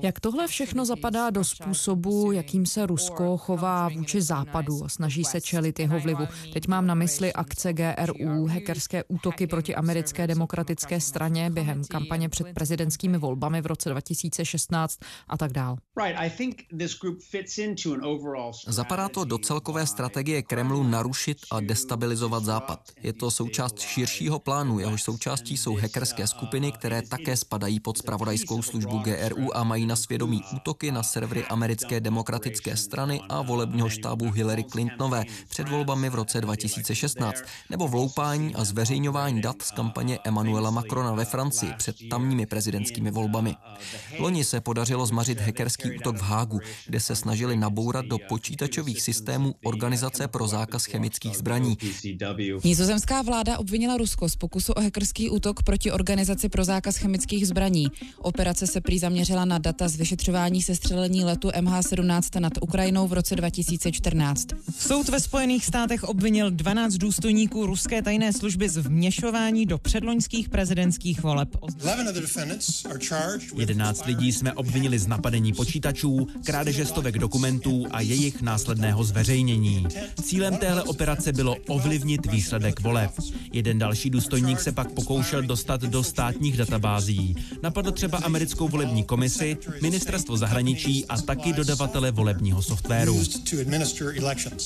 Jak 0.02 0.20
tohle 0.20 0.48
všechno 0.48 0.86
zapadá 0.86 1.30
do 1.30 1.44
způsobu, 1.44 2.32
jakým 2.32 2.66
se 2.66 2.86
Rusko 2.86 3.38
chová 3.38 3.90
vůči 3.90 4.22
západu 4.22 4.86
a 4.86 4.90
snaží 4.90 5.24
se 5.24 5.42
čelit 5.42 5.80
jeho 5.80 6.00
vlivu. 6.00 6.28
Teď 6.54 6.68
mám 6.68 6.88
na 6.88 6.94
mysli 6.94 7.34
akce 7.34 7.74
GRU, 7.74 8.46
hackerské 8.46 9.04
útoky 9.04 9.48
proti 9.48 9.76
americké 9.76 10.28
demokratické 10.28 11.02
straně 11.02 11.50
během 11.50 11.84
kampaně 11.84 12.30
před 12.30 12.48
prezidentskými 12.54 13.18
volbami 13.18 13.62
v 13.62 13.66
roce 13.66 13.90
2016 13.90 15.00
a 15.28 15.38
tak 15.38 15.54
dál. 15.54 15.78
Zapadá 18.68 19.10
to 19.10 19.26
do 19.26 19.38
celkové 19.38 19.88
strategie 19.88 20.39
strategie 20.40 20.60
Kremlu 20.60 20.84
narušit 20.84 21.38
a 21.52 21.60
destabilizovat 21.60 22.44
Západ. 22.44 22.80
Je 23.04 23.14
to 23.14 23.32
součást 23.32 23.80
širšího 23.80 24.40
plánu, 24.40 24.80
jehož 24.80 25.04
součástí 25.04 25.58
jsou 25.58 25.76
hackerské 25.76 26.28
skupiny, 26.28 26.72
které 26.72 27.02
také 27.02 27.38
spadají 27.38 27.80
pod 27.80 27.98
spravodajskou 27.98 28.62
službu 28.62 29.00
GRU 29.00 29.58
a 29.58 29.64
mají 29.64 29.86
na 29.86 29.96
svědomí 29.96 30.42
útoky 30.56 30.92
na 30.92 31.04
servery 31.04 31.46
americké 31.46 32.00
demokratické 32.00 32.78
strany 32.78 33.22
a 33.30 33.42
volebního 33.42 33.90
štábu 33.90 34.32
Hillary 34.32 34.64
Clintonové 34.64 35.26
před 35.50 35.70
volbami 35.70 36.10
v 36.10 36.16
roce 36.16 36.42
2016, 36.42 37.44
nebo 37.70 37.88
vloupání 37.88 38.56
a 38.56 38.64
zveřejňování 38.64 39.42
dat 39.42 39.62
z 39.62 39.72
kampaně 39.72 40.20
Emmanuela 40.24 40.72
Macrona 40.72 41.14
ve 41.14 41.26
Francii 41.26 41.74
před 41.78 41.96
tamními 42.10 42.46
prezidentskými 42.46 43.12
volbami. 43.12 43.56
Loni 44.20 44.44
se 44.44 44.62
podařilo 44.62 45.06
zmařit 45.06 45.40
hackerský 45.40 45.98
útok 45.98 46.18
v 46.18 46.22
Hágu, 46.22 46.60
kde 46.86 47.00
se 47.00 47.16
snažili 47.16 47.58
nabourat 47.58 48.06
do 48.06 48.18
počítačových 48.30 49.02
systémů 49.02 49.56
Organizace 49.64 50.28
pro 50.30 50.48
zákaz 50.48 50.86
chemických 50.86 51.38
zbraní. 51.38 51.78
Nizozemská 52.64 53.22
vláda 53.22 53.58
obvinila 53.58 53.98
Rusko 53.98 54.30
z 54.30 54.36
pokusu 54.36 54.74
o 54.74 54.82
hackerský 54.82 55.30
útok 55.30 55.64
proti 55.64 55.92
Organizaci 55.92 56.50
pro 56.50 56.64
zákaz 56.64 56.96
chemických 56.96 57.48
zbraní. 57.48 57.88
Operace 58.18 58.68
se 58.68 58.82
prý 58.82 59.00
zaměřila 59.00 59.46
na 59.46 59.58
data 59.58 59.88
z 59.88 59.96
vyšetřování 59.96 60.62
sestřelení 60.62 61.24
letu 61.24 61.48
MH17 61.48 62.40
nad 62.40 62.54
Ukrajinou 62.62 63.08
v 63.08 63.14
roce 63.14 63.36
2014. 63.36 64.48
Soud 64.80 65.10
ve 65.10 65.20
Spojených 65.20 65.66
státech 65.66 66.04
obvinil 66.04 66.52
12 66.52 66.94
důstojníků 66.94 67.66
ruské 67.66 68.02
tajné 68.02 68.34
služby 68.34 68.70
z 68.70 68.78
vměšování 68.78 69.66
do 69.66 69.78
předloňských 69.78 70.50
prezidentských 70.50 71.24
voleb. 71.24 71.50
11 73.56 74.06
lidí 74.06 74.34
jsme 74.34 74.54
obvinili 74.54 75.00
z 75.00 75.08
napadení 75.08 75.54
počítačů, 75.54 76.28
krádeže 76.46 76.86
stovek 76.86 77.20
dokumentů 77.20 77.86
a 77.92 78.02
jejich 78.02 78.42
následného 78.42 79.04
zveřejnění. 79.04 79.88
Cílem 80.22 80.58
téhle 80.58 80.84
operace 80.84 81.34
bylo 81.34 81.56
ovlivnit 81.68 82.26
výsledek 82.26 82.80
voleb. 82.80 83.12
Jeden 83.54 83.80
další 83.80 84.10
důstojník 84.10 84.60
se 84.60 84.72
pak 84.72 84.92
pokoušel 84.92 85.42
dostat 85.42 85.82
do 85.82 86.04
státních 86.04 86.58
databází. 86.58 87.36
Napadl 87.64 87.92
třeba 87.92 88.18
americkou 88.18 88.68
volební 88.68 89.04
komisi, 89.04 89.58
ministerstvo 89.82 90.38
zahraničí 90.38 91.06
a 91.06 91.22
taky 91.22 91.54
dodavatele 91.54 92.12
volebního 92.12 92.62
softwaru. 92.62 93.20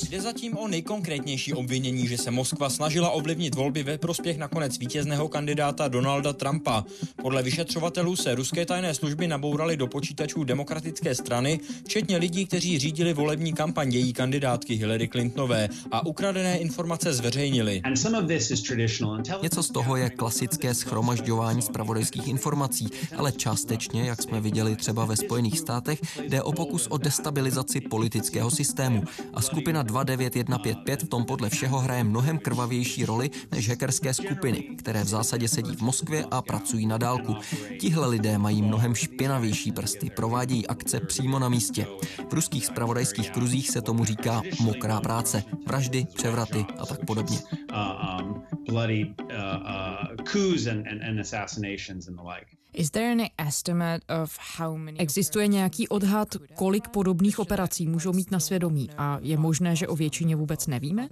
Jde 0.10 0.22
zatím 0.22 0.58
o 0.58 0.68
nejkonkrétnější 0.68 1.54
obvinění, 1.54 2.08
že 2.08 2.18
se 2.18 2.32
Moskva 2.32 2.70
snažila 2.70 3.10
ovlivnit 3.10 3.56
volby 3.56 3.84
ve 3.84 3.98
prospěch 3.98 4.38
nakonec 4.38 4.78
vítězného 4.78 5.28
kandidáta 5.28 5.88
Donalda 5.88 6.34
Trumpa. 6.34 6.86
Podle 7.22 7.44
vyšetřovatelů 7.44 8.16
se 8.16 8.36
ruské 8.36 8.66
tajné 8.66 8.94
služby 8.94 9.28
nabouraly 9.28 9.78
do 9.78 9.88
počítačů 9.88 10.44
demokratické 10.44 11.16
strany, 11.16 11.60
včetně 11.86 12.18
lidí, 12.18 12.46
kteří 12.46 12.80
řídili 12.80 13.14
volební 13.14 13.54
kampaň 13.54 13.94
její 13.94 14.14
kandidátky 14.14 14.76
Hillary 14.76 15.08
Clintonové 15.44 15.70
a 15.92 16.06
ukradené 16.06 16.58
informace 16.58 17.14
zveřejnili. 17.14 17.82
Něco 19.42 19.64
z 19.64 19.70
toho 19.70 19.96
je 19.96 20.10
klasické 20.10 20.74
schromažďování 20.74 21.62
zpravodajských 21.62 22.28
informací, 22.28 22.88
ale 23.18 23.32
částečně, 23.32 24.04
jak 24.04 24.22
jsme 24.22 24.42
viděli 24.42 24.76
třeba 24.76 25.06
ve 25.06 25.16
Spojených 25.16 25.60
státech, 25.60 26.02
jde 26.28 26.42
o 26.42 26.52
pokus 26.52 26.88
o 26.88 26.98
destabilizaci 26.98 27.82
politického 27.82 28.52
systému. 28.52 29.04
A 29.34 29.42
skupina 29.42 29.84
29155 29.84 31.04
v 31.04 31.08
tom 31.08 31.26
podle 31.26 31.50
všeho 31.50 31.80
hraje 31.80 32.04
mnohem 32.04 32.40
krvavější 32.40 33.06
roli 33.06 33.30
než 33.52 33.70
hackerské 33.70 34.14
skupiny, 34.14 34.64
které 34.78 35.04
v 35.04 35.08
zásadě 35.08 35.48
sedí 35.48 35.76
v 35.76 35.82
Moskvě 35.82 36.26
a 36.32 36.42
pracují 36.42 36.86
na 36.86 36.98
dálku. 36.98 37.36
Tihle 37.80 38.08
lidé 38.08 38.38
mají 38.38 38.62
mnohem 38.62 38.96
špinavější 38.96 39.72
prsty, 39.72 40.10
provádějí 40.16 40.68
akce 40.68 41.00
přímo 41.00 41.40
na 41.40 41.50
místě. 41.50 41.88
V 42.30 42.34
ruských 42.34 42.66
spravodajských 42.66 43.32
kruzích 43.32 43.70
se 43.70 43.82
tomu 43.82 44.06
říká 44.06 44.42
mokrá 44.60 45.02
práce, 45.02 45.33
vraždy, 45.68 46.06
převraty 46.16 46.66
a 46.80 46.86
tak 46.86 47.06
podobně. 47.06 47.38
Bloody 48.70 49.16
coups 50.32 50.68
and, 50.68 50.88
and, 50.88 51.04
and 51.04 51.20
assassinations 51.20 52.08
and 52.08 52.16
the 52.16 52.22
like. 52.36 52.48
Existuje 54.98 55.48
nějaký 55.48 55.88
odhad, 55.88 56.28
kolik 56.56 56.88
podobných 56.88 57.40
operací 57.40 57.88
můžou 57.88 58.14
mít 58.14 58.32
na 58.32 58.40
svědomí 58.40 58.90
a 58.98 59.20
je 59.22 59.38
možné, 59.38 59.76
že 59.76 59.88
o 59.88 59.96
většině 59.96 60.36
vůbec 60.36 60.68
nevíme? 60.68 61.08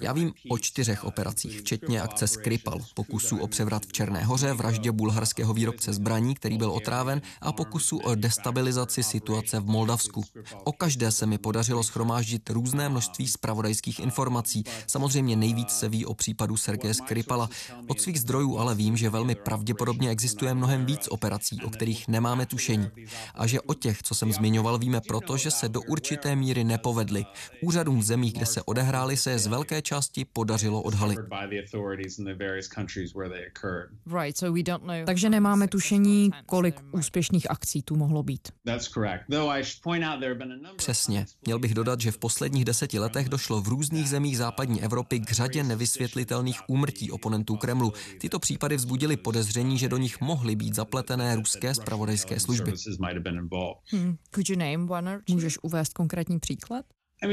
Já 0.00 0.12
vím 0.12 0.32
o 0.50 0.58
čtyřech 0.58 1.04
operacích, 1.04 1.60
včetně 1.60 2.02
akce 2.02 2.26
Skripal, 2.26 2.78
pokusu 2.94 3.38
o 3.38 3.46
převrat 3.46 3.86
v 3.86 3.92
Černé 3.92 4.24
hoře, 4.24 4.52
vraždě 4.52 4.92
bulharského 4.92 5.54
výrobce 5.54 5.92
zbraní, 5.92 6.34
který 6.34 6.58
byl 6.58 6.70
otráven, 6.70 7.22
a 7.40 7.52
pokusu 7.52 7.98
o 7.98 8.14
destabilizaci 8.14 9.02
situace 9.02 9.60
v 9.60 9.66
Moldavsku. 9.66 10.24
O 10.64 10.72
každé 10.72 11.10
se 11.10 11.26
mi 11.26 11.38
podařilo 11.38 11.82
schromáždit 11.82 12.50
různé 12.50 12.88
množství 12.88 13.28
zpravodajských 13.28 14.00
informací. 14.00 14.64
Samozřejmě 14.86 15.36
nejvíc 15.36 15.70
se 15.70 15.88
ví 15.88 16.06
o 16.06 16.14
případu 16.14 16.56
Sergeje 16.56 16.94
Skripala. 16.94 17.50
Od 17.86 18.00
svých 18.00 18.20
zdrojů 18.20 18.58
ale 18.58 18.74
vím, 18.74 18.96
že 18.96 19.10
velmi 19.10 19.34
pravděpodobně 19.34 20.10
existuje 20.10 20.54
mnohem 20.54 20.86
víc 20.86 21.08
operací, 21.08 21.60
o 21.64 21.70
kterých 21.70 22.08
nemáme 22.08 22.46
tušení. 22.46 22.88
A 23.34 23.46
že 23.46 23.60
o 23.60 23.74
těch, 23.74 24.02
co 24.02 24.14
jsem 24.14 24.32
zmiňoval, 24.32 24.78
víme 24.78 25.00
proto, 25.00 25.36
že 25.36 25.50
se 25.50 25.68
do 25.68 25.82
určité 26.00 26.36
míry 26.36 26.64
nepovedly. 26.64 27.24
Úřadům 27.62 28.00
v 28.00 28.02
zemích, 28.02 28.32
kde 28.32 28.46
se 28.46 28.62
odehrály, 28.62 29.16
se 29.16 29.38
z 29.38 29.46
velké 29.46 29.82
části 29.82 30.24
podařilo 30.24 30.82
odhalit. 30.82 31.18
Takže 35.06 35.30
nemáme 35.30 35.68
tušení, 35.68 36.30
kolik 36.46 36.80
úspěšných 36.92 37.50
akcí 37.50 37.82
tu 37.82 37.96
mohlo 37.96 38.22
být. 38.22 38.48
Přesně. 40.76 41.26
Měl 41.46 41.58
bych 41.58 41.74
dodat, 41.74 42.00
že 42.00 42.10
v 42.12 42.18
posledních 42.18 42.64
deseti 42.64 42.98
letech 42.98 43.28
došlo 43.28 43.60
v 43.60 43.68
různých 43.68 44.08
zemích 44.08 44.38
západní 44.38 44.82
Evropy 44.82 45.20
k 45.20 45.30
řadě 45.30 45.64
nevysvětlitelných 45.64 46.60
úmrtí 46.68 47.10
oponentů 47.10 47.56
Kremlu. 47.56 47.92
Tyto 48.20 48.38
případy 48.38 48.76
vzbudily 48.76 49.16
podezření, 49.16 49.78
že 49.78 49.88
do 49.88 49.96
nich 49.96 50.20
mohly 50.20 50.56
být 50.56 50.74
zapletené 50.74 51.36
ruské 51.36 51.74
spravodajské 51.74 52.40
služby. 52.40 52.72
Hmm. 53.92 54.16
Můžeš 55.28 55.58
uvést 55.62 55.89
uvést 55.90 55.92
konkrétní 55.92 56.38
příklad? 56.38 56.84
Uh, 57.22 57.30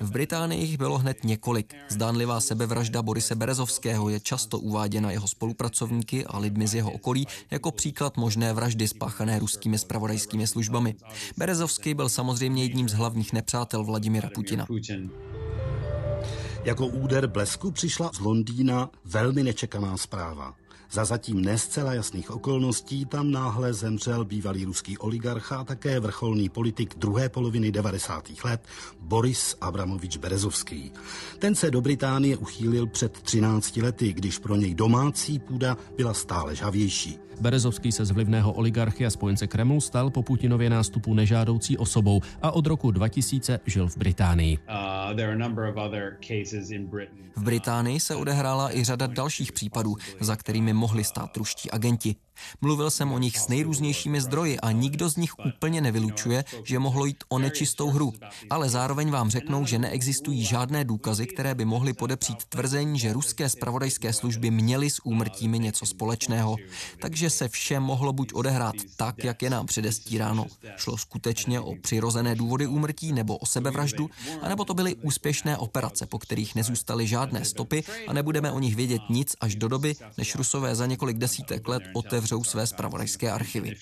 v 0.00 0.10
Británii 0.10 0.64
jich 0.64 0.78
bylo 0.78 0.98
hned 0.98 1.24
několik. 1.24 1.74
Zdánlivá 1.88 2.40
sebevražda 2.40 3.02
Borise 3.02 3.34
Berezovského 3.34 4.08
je 4.08 4.20
často 4.20 4.58
uváděna 4.58 5.10
jeho 5.10 5.28
spolupracovníky 5.28 6.24
a 6.24 6.38
lidmi 6.38 6.68
z 6.68 6.74
jeho 6.74 6.92
okolí 6.92 7.26
jako 7.50 7.72
příklad 7.72 8.16
možné 8.16 8.52
vraždy 8.52 8.88
spáchané 8.88 9.38
ruskými 9.38 9.78
spravodajskými 9.78 10.46
službami. 10.46 10.94
Berezovský 11.36 11.94
byl 11.94 12.08
samozřejmě 12.08 12.62
jedním 12.62 12.88
z 12.88 12.92
hlavních 12.92 13.32
nepřátel 13.32 13.84
Vladimira 13.84 14.30
Putina. 14.34 14.66
Jako 16.64 16.86
úder 16.86 17.26
blesku 17.26 17.70
přišla 17.70 18.10
z 18.14 18.20
Londýna 18.20 18.90
velmi 19.04 19.42
nečekaná 19.42 19.96
zpráva. 19.96 20.54
Za 20.94 21.04
zatím 21.04 21.40
nescela 21.40 21.94
jasných 21.94 22.30
okolností 22.30 23.04
tam 23.04 23.30
náhle 23.30 23.72
zemřel 23.72 24.24
bývalý 24.24 24.64
ruský 24.64 24.98
oligarcha 24.98 25.56
a 25.56 25.64
také 25.64 26.00
vrcholný 26.00 26.48
politik 26.48 26.94
druhé 26.98 27.28
poloviny 27.28 27.72
90. 27.72 28.24
let 28.44 28.66
Boris 29.00 29.56
Abramovič 29.60 30.16
Berezovský. 30.16 30.92
Ten 31.38 31.54
se 31.54 31.70
do 31.70 31.80
Británie 31.80 32.36
uchýlil 32.36 32.86
před 32.86 33.12
13 33.12 33.76
lety, 33.76 34.12
když 34.12 34.38
pro 34.38 34.56
něj 34.56 34.74
domácí 34.74 35.38
půda 35.38 35.76
byla 35.96 36.14
stále 36.14 36.54
žavější. 36.56 37.18
Berezovský 37.40 37.92
se 37.92 38.04
z 38.04 38.10
vlivného 38.10 38.52
oligarchy 38.52 39.06
a 39.06 39.10
spojence 39.10 39.46
Kremlu 39.46 39.80
stal 39.80 40.10
po 40.10 40.22
Putinově 40.22 40.70
nástupu 40.70 41.14
nežádoucí 41.14 41.78
osobou 41.78 42.20
a 42.42 42.50
od 42.50 42.66
roku 42.66 42.90
2000 42.90 43.60
žil 43.66 43.88
v 43.88 43.96
Británii. 43.96 44.58
V 47.36 47.42
Británii 47.42 48.00
se 48.00 48.16
odehrála 48.16 48.76
i 48.76 48.84
řada 48.84 49.06
dalších 49.06 49.52
případů, 49.52 49.96
za 50.20 50.36
kterými 50.36 50.72
mohli 50.72 51.04
stát 51.04 51.36
ruští 51.36 51.70
agenti. 51.70 52.16
Mluvil 52.60 52.90
jsem 52.90 53.12
o 53.12 53.18
nich 53.18 53.38
s 53.38 53.48
nejrůznějšími 53.48 54.20
zdroji 54.20 54.60
a 54.60 54.72
nikdo 54.72 55.08
z 55.08 55.16
nich 55.16 55.32
úplně 55.46 55.80
nevylučuje, 55.80 56.44
že 56.64 56.78
mohlo 56.78 57.06
jít 57.06 57.24
o 57.28 57.38
nečistou 57.38 57.90
hru. 57.90 58.12
Ale 58.50 58.68
zároveň 58.68 59.10
vám 59.10 59.30
řeknou, 59.30 59.66
že 59.66 59.78
neexistují 59.78 60.44
žádné 60.44 60.84
důkazy, 60.84 61.26
které 61.26 61.54
by 61.54 61.64
mohly 61.64 61.92
podepřít 61.92 62.44
tvrzení, 62.44 62.98
že 62.98 63.12
ruské 63.12 63.48
spravodajské 63.48 64.12
služby 64.12 64.50
měly 64.50 64.90
s 64.90 65.06
úmrtími 65.06 65.58
něco 65.58 65.86
společného. 65.86 66.56
Takže 67.00 67.30
se 67.30 67.48
vše 67.48 67.80
mohlo 67.80 68.12
buď 68.12 68.32
odehrát 68.32 68.74
tak, 68.96 69.24
jak 69.24 69.42
je 69.42 69.50
nám 69.50 69.66
předestíráno. 69.66 70.46
Šlo 70.76 70.98
skutečně 70.98 71.60
o 71.60 71.74
přirozené 71.82 72.34
důvody 72.34 72.66
úmrtí 72.66 73.12
nebo 73.12 73.36
o 73.36 73.46
sebevraždu, 73.46 74.10
anebo 74.42 74.64
to 74.64 74.74
byly 74.74 74.94
úspěšné 74.94 75.56
operace, 75.56 76.06
po 76.06 76.18
kterých 76.18 76.54
nezůstaly 76.54 77.06
žádné 77.06 77.44
stopy 77.44 77.84
a 78.08 78.12
nebudeme 78.12 78.52
o 78.52 78.58
nich 78.58 78.76
vědět 78.76 79.02
nic 79.10 79.36
až 79.40 79.54
do 79.54 79.68
doby, 79.68 79.94
než 80.18 80.34
Rusové 80.34 80.74
za 80.74 80.86
několik 80.86 81.18
desítek 81.18 81.68
let 81.68 81.82
otevřou 81.94 82.23
své 82.42 82.66
spravodajské 82.66 83.30
archivy. 83.30 83.74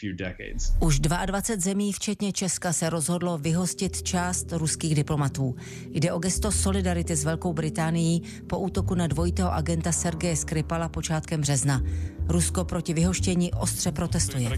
Už 0.80 1.00
22 1.00 1.40
zemí, 1.58 1.92
včetně 1.92 2.32
Česka, 2.32 2.72
se 2.72 2.90
rozhodlo 2.90 3.38
vyhostit 3.38 4.02
část 4.02 4.52
ruských 4.52 4.94
diplomatů. 4.94 5.56
Jde 5.90 6.12
o 6.12 6.18
gesto 6.18 6.52
solidarity 6.52 7.16
s 7.16 7.24
Velkou 7.24 7.52
Británií 7.52 8.22
po 8.46 8.58
útoku 8.58 8.94
na 8.94 9.06
dvojitého 9.06 9.52
agenta 9.52 9.92
Sergeje 9.92 10.36
Skripala 10.36 10.88
počátkem 10.88 11.40
března. 11.40 11.82
Rusko 12.28 12.64
proti 12.64 12.94
vyhoštění 12.94 13.52
ostře 13.52 13.92
protestuje. 13.92 14.50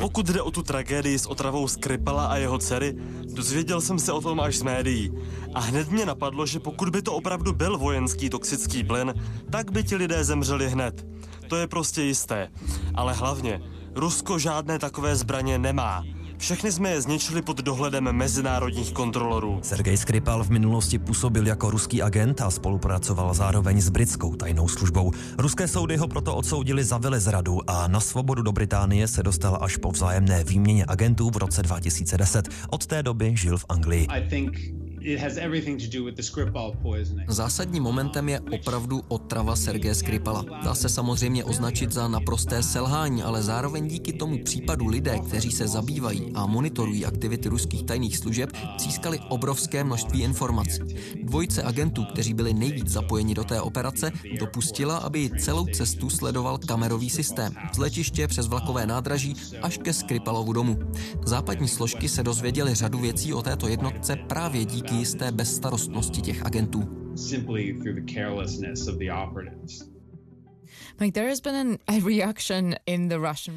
Pokud 0.00 0.26
jde 0.26 0.42
o 0.42 0.50
tu 0.50 0.62
tragédii 0.62 1.18
s 1.18 1.26
otravou 1.26 1.68
Skripala 1.68 2.26
a 2.26 2.36
jeho 2.36 2.58
dcery, 2.58 2.94
dozvěděl 3.34 3.80
jsem 3.80 3.98
se 3.98 4.12
o 4.12 4.20
tom 4.20 4.40
až 4.40 4.56
z 4.56 4.62
médií. 4.62 5.12
A 5.54 5.60
hned 5.60 5.90
mě 5.90 6.06
napadlo, 6.06 6.46
že 6.46 6.60
pokud 6.60 6.88
by 6.88 7.02
to 7.02 7.12
opravdu 7.14 7.52
byl 7.52 7.78
vojenský 7.78 8.30
toxický 8.30 8.84
plyn, 8.84 9.14
tak 9.50 9.72
by 9.72 9.84
ti 9.84 9.96
lidé 9.96 10.24
zemřeli 10.24 10.70
hned. 10.70 11.06
To 11.48 11.56
je 11.56 11.66
prostě 11.66 12.02
jisté. 12.02 12.48
Ale 12.94 13.12
hlavně, 13.12 13.60
Rusko 13.94 14.38
žádné 14.38 14.78
takové 14.78 15.16
zbraně 15.16 15.58
nemá. 15.58 16.04
Všechny 16.38 16.72
jsme 16.72 16.90
je 16.90 17.00
zničili 17.00 17.42
pod 17.42 17.56
dohledem 17.56 18.12
mezinárodních 18.12 18.92
kontrolorů. 18.92 19.58
Sergej 19.62 19.96
Skripal 19.96 20.44
v 20.44 20.50
minulosti 20.50 20.98
působil 20.98 21.46
jako 21.46 21.70
ruský 21.70 22.02
agent 22.02 22.40
a 22.40 22.50
spolupracoval 22.50 23.34
zároveň 23.34 23.80
s 23.80 23.88
britskou 23.88 24.34
tajnou 24.34 24.68
službou. 24.68 25.12
Ruské 25.38 25.68
soudy 25.68 25.96
ho 25.96 26.08
proto 26.08 26.36
odsoudili 26.36 26.84
za 26.84 26.98
velezradu 26.98 27.70
a 27.70 27.88
na 27.88 28.00
svobodu 28.00 28.42
do 28.42 28.52
Británie 28.52 29.08
se 29.08 29.22
dostal 29.22 29.58
až 29.60 29.76
po 29.76 29.90
vzájemné 29.90 30.44
výměně 30.44 30.84
agentů 30.88 31.30
v 31.30 31.36
roce 31.36 31.62
2010. 31.62 32.48
Od 32.70 32.86
té 32.86 33.02
doby 33.02 33.36
žil 33.36 33.58
v 33.58 33.64
Anglii. 33.68 34.06
Zásadním 37.28 37.82
momentem 37.82 38.28
je 38.28 38.40
opravdu 38.40 39.02
otrava 39.08 39.56
Sergeje 39.56 39.94
Skripala. 39.94 40.44
Dá 40.64 40.74
se 40.74 40.88
samozřejmě 40.88 41.44
označit 41.44 41.92
za 41.92 42.08
naprosté 42.08 42.62
selhání, 42.62 43.22
ale 43.22 43.42
zároveň 43.42 43.88
díky 43.88 44.12
tomu 44.12 44.44
případu 44.44 44.86
lidé, 44.86 45.18
kteří 45.18 45.50
se 45.50 45.68
zabývají 45.68 46.32
a 46.34 46.46
monitorují 46.46 47.06
aktivity 47.06 47.48
ruských 47.48 47.82
tajných 47.82 48.16
služeb, 48.16 48.50
získali 48.78 49.18
obrovské 49.28 49.84
množství 49.84 50.22
informací. 50.22 50.80
Dvojice 51.22 51.62
agentů, 51.62 52.04
kteří 52.04 52.34
byli 52.34 52.54
nejvíc 52.54 52.88
zapojeni 52.88 53.34
do 53.34 53.44
té 53.44 53.60
operace, 53.60 54.12
dopustila, 54.40 54.96
aby 54.96 55.30
celou 55.38 55.66
cestu 55.66 56.10
sledoval 56.10 56.58
kamerový 56.58 57.10
systém. 57.10 57.52
Z 57.74 57.78
letiště 57.78 58.28
přes 58.28 58.46
vlakové 58.46 58.86
nádraží 58.86 59.34
až 59.62 59.78
ke 59.78 59.92
Skripalovu 59.92 60.52
domu. 60.52 60.78
Západní 61.24 61.68
složky 61.68 62.08
se 62.08 62.22
dozvěděly 62.22 62.74
řadu 62.74 62.98
věcí 62.98 63.34
o 63.34 63.42
této 63.42 63.68
jednotce 63.68 64.16
právě 64.16 64.64
díky 64.64 64.97
jisté 64.98 65.32
bezstarostnosti 65.32 66.22
těch 66.22 66.46
agentů. 66.46 66.88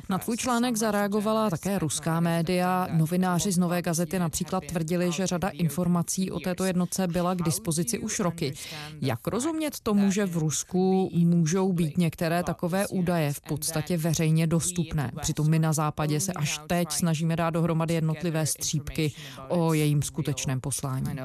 Na 0.09 0.17
tvůj 0.17 0.37
článek 0.37 0.75
zareagovala 0.75 1.49
také 1.49 1.79
ruská 1.79 2.19
média. 2.19 2.87
Novináři 2.91 3.51
z 3.51 3.57
Nové 3.57 3.81
gazety 3.81 4.19
například 4.19 4.63
tvrdili, 4.65 5.11
že 5.11 5.27
řada 5.27 5.49
informací 5.49 6.31
o 6.31 6.39
této 6.39 6.65
jednotce 6.65 7.07
byla 7.07 7.35
k 7.35 7.41
dispozici 7.41 7.99
už 7.99 8.19
roky. 8.19 8.53
Jak 9.01 9.27
rozumět 9.27 9.79
tomu, 9.79 10.11
že 10.11 10.25
v 10.25 10.37
Rusku 10.37 11.09
můžou 11.13 11.73
být 11.73 11.97
některé 11.97 12.43
takové 12.43 12.87
údaje 12.87 13.33
v 13.33 13.41
podstatě 13.41 13.97
veřejně 13.97 14.47
dostupné? 14.47 15.11
Přitom 15.21 15.49
my 15.49 15.59
na 15.59 15.73
západě 15.73 16.19
se 16.19 16.33
až 16.33 16.59
teď 16.67 16.91
snažíme 16.91 17.35
dát 17.35 17.49
dohromady 17.49 17.93
jednotlivé 17.93 18.45
střípky 18.45 19.13
o 19.49 19.73
jejím 19.73 20.01
skutečném 20.01 20.61
poslání. 20.61 21.15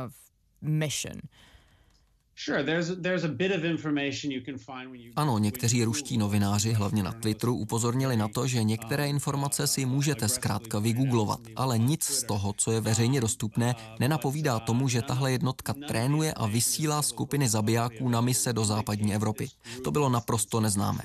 Ano, 5.16 5.38
někteří 5.38 5.84
ruští 5.84 6.18
novináři, 6.18 6.72
hlavně 6.72 7.02
na 7.02 7.12
Twitteru, 7.12 7.56
upozornili 7.56 8.16
na 8.16 8.28
to, 8.28 8.46
že 8.46 8.64
některé 8.64 9.08
informace 9.08 9.66
si 9.66 9.86
můžete 9.86 10.28
zkrátka 10.28 10.78
vygooglovat, 10.78 11.40
ale 11.56 11.78
nic 11.78 12.04
z 12.04 12.22
toho, 12.22 12.54
co 12.56 12.72
je 12.72 12.80
veřejně 12.80 13.20
dostupné, 13.20 13.74
nenapovídá 14.00 14.58
tomu, 14.58 14.88
že 14.88 15.02
tahle 15.02 15.32
jednotka 15.32 15.74
trénuje 15.88 16.32
a 16.32 16.46
vysílá 16.46 17.02
skupiny 17.02 17.48
zabijáků 17.48 18.08
na 18.08 18.20
mise 18.20 18.52
do 18.52 18.64
západní 18.64 19.14
Evropy. 19.14 19.48
To 19.84 19.90
bylo 19.90 20.08
naprosto 20.08 20.60
neznámé. 20.60 21.02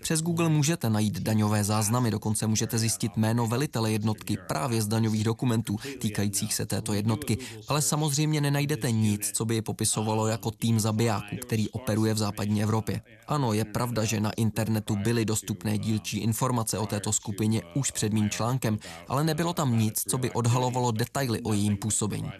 Přes 0.00 0.22
Google 0.22 0.48
můžete 0.48 0.90
najít 0.90 1.18
daňové 1.20 1.64
záznamy, 1.64 2.10
dokonce 2.10 2.46
můžete 2.46 2.78
zjistit 2.78 3.16
jméno 3.16 3.46
velitele 3.46 3.92
jednotky 3.92 4.38
právě 4.48 4.82
z 4.82 4.86
daňových 4.86 5.24
dokumentů 5.24 5.76
týkajících 5.98 6.54
se 6.54 6.66
této 6.66 6.92
jednotky, 6.92 7.38
ale 7.68 7.82
samozřejmě 7.82 8.40
nenajdete 8.40 8.90
nic, 8.90 9.30
co 9.34 9.44
by 9.44 9.54
je 9.54 9.62
popisovalo 9.62 10.26
jako 10.26 10.50
tým 10.50 10.71
tým 10.72 10.80
zabijáků, 10.80 11.36
který 11.36 11.68
operuje 11.68 12.14
v 12.14 12.18
západní 12.18 12.62
Evropě. 12.62 13.00
Ano, 13.28 13.52
je 13.52 13.64
pravda, 13.64 14.04
že 14.04 14.20
na 14.20 14.30
internetu 14.30 14.96
byly 14.96 15.24
dostupné 15.24 15.78
dílčí 15.78 16.18
informace 16.18 16.78
o 16.78 16.86
této 16.86 17.12
skupině 17.12 17.62
už 17.74 17.90
před 17.90 18.12
mým 18.12 18.30
článkem, 18.30 18.78
ale 19.08 19.24
nebylo 19.24 19.52
tam 19.52 19.78
nic, 19.78 20.02
co 20.08 20.18
by 20.18 20.30
odhalovalo 20.30 20.90
detaily 20.92 21.40
o 21.40 21.52
jejím 21.52 21.76
působení. 21.76 22.30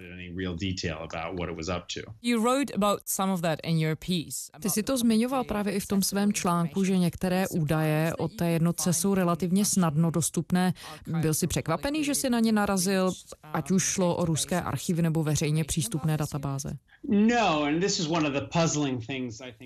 Ty 4.60 4.70
si 4.70 4.82
to 4.82 4.98
zmiňoval 4.98 5.44
právě 5.44 5.72
i 5.72 5.80
v 5.80 5.86
tom 5.86 6.02
svém 6.02 6.32
článku, 6.32 6.84
že 6.84 6.98
některé 6.98 7.44
údaje 7.48 8.12
o 8.18 8.28
té 8.28 8.50
jednotce 8.50 8.92
jsou 8.92 9.14
relativně 9.14 9.64
snadno 9.64 10.10
dostupné. 10.10 10.72
Byl 11.20 11.34
jsi 11.34 11.46
překvapený, 11.46 12.04
že 12.04 12.14
si 12.14 12.30
na 12.30 12.40
ně 12.40 12.52
narazil, 12.52 13.12
ať 13.52 13.70
už 13.70 13.82
šlo 13.82 14.16
o 14.16 14.24
ruské 14.24 14.60
archivy 14.60 15.02
nebo 15.02 15.22
veřejně 15.22 15.64
přístupné 15.64 16.16
databáze? 16.16 16.76
No, 17.08 17.66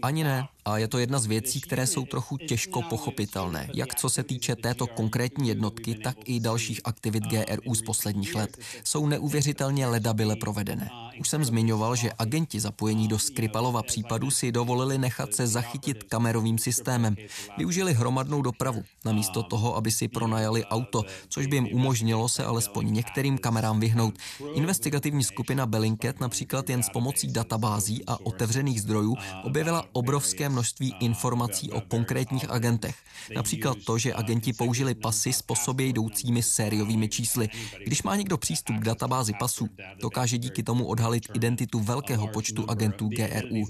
Ani 0.03 0.25
ne. 0.25 0.49
A 0.67 0.79
je 0.79 0.89
to 0.89 0.99
jedna 0.99 1.19
z 1.19 1.27
věcí, 1.27 1.61
které 1.61 1.87
jsou 1.87 2.07
trochu 2.07 2.37
těžko 2.37 2.83
pochopitelné, 2.83 3.69
jak 3.75 3.95
co 3.95 4.11
se 4.11 4.23
týče 4.23 4.57
této 4.57 4.87
konkrétní 4.87 5.49
jednotky, 5.49 5.95
tak 5.95 6.17
i 6.25 6.41
dalších 6.41 6.81
aktivit 6.85 7.25
GRU 7.25 7.75
z 7.75 7.83
posledních 7.83 8.35
let. 8.35 8.59
Jsou 8.85 9.07
neuvěřitelně 9.07 9.87
ledabile 9.87 10.37
provedené. 10.37 10.91
Už 11.21 11.29
jsem 11.29 11.45
zmiňoval, 11.45 11.97
že 11.97 12.11
agenti 12.19 12.61
zapojení 12.61 13.09
do 13.09 13.19
Skripalova 13.19 13.83
případu 13.83 14.31
si 14.31 14.53
dovolili 14.53 14.99
nechat 14.99 15.35
se 15.35 15.47
zachytit 15.47 16.03
kamerovým 16.03 16.59
systémem. 16.59 17.17
Využili 17.59 17.95
hromadnou 17.95 18.43
dopravu, 18.43 18.83
namísto 19.05 19.43
toho, 19.43 19.77
aby 19.77 19.91
si 19.91 20.09
pronajali 20.09 20.65
auto, 20.65 21.03
což 21.29 21.47
by 21.47 21.57
jim 21.57 21.69
umožnilo 21.73 22.29
se 22.29 22.45
alespoň 22.45 22.93
některým 22.93 23.39
kamerám 23.39 23.81
vyhnout. 23.81 24.15
Investigativní 24.55 25.25
skupina 25.25 25.67
Bellingcat 25.67 26.21
například 26.21 26.71
jen 26.71 26.83
s 26.83 26.91
pomocí 26.91 27.33
databází 27.33 28.05
a 28.07 28.21
otevřených 28.21 28.83
zdrojů 28.83 29.17
objevila 29.45 29.85
obrovské 29.93 30.49
množství 30.57 30.95
informací 31.01 31.73
o 31.73 31.81
konkrétních 31.81 32.51
agentech. 32.51 32.97
Například 33.37 33.77
to, 33.87 33.99
že 33.99 34.14
agenti 34.14 34.53
použili 34.53 34.95
pasy 34.95 35.33
s 35.33 35.42
po 35.42 35.55
sobě 35.57 35.87
jdoucími 35.87 36.42
sériovými 36.42 37.09
čísly. 37.09 37.49
Když 37.85 38.03
má 38.03 38.16
někdo 38.16 38.38
přístup 38.38 38.77
k 38.77 38.85
databázi 38.85 39.33
pasů, 39.40 39.69
dokáže 40.01 40.38
díky 40.38 40.62
tomu 40.62 40.87
odhalit 40.87 41.23
identitu 41.35 41.81
velkého 41.81 42.29
počtu 42.29 42.71
agentů 42.71 43.09
GRU. 43.09 43.64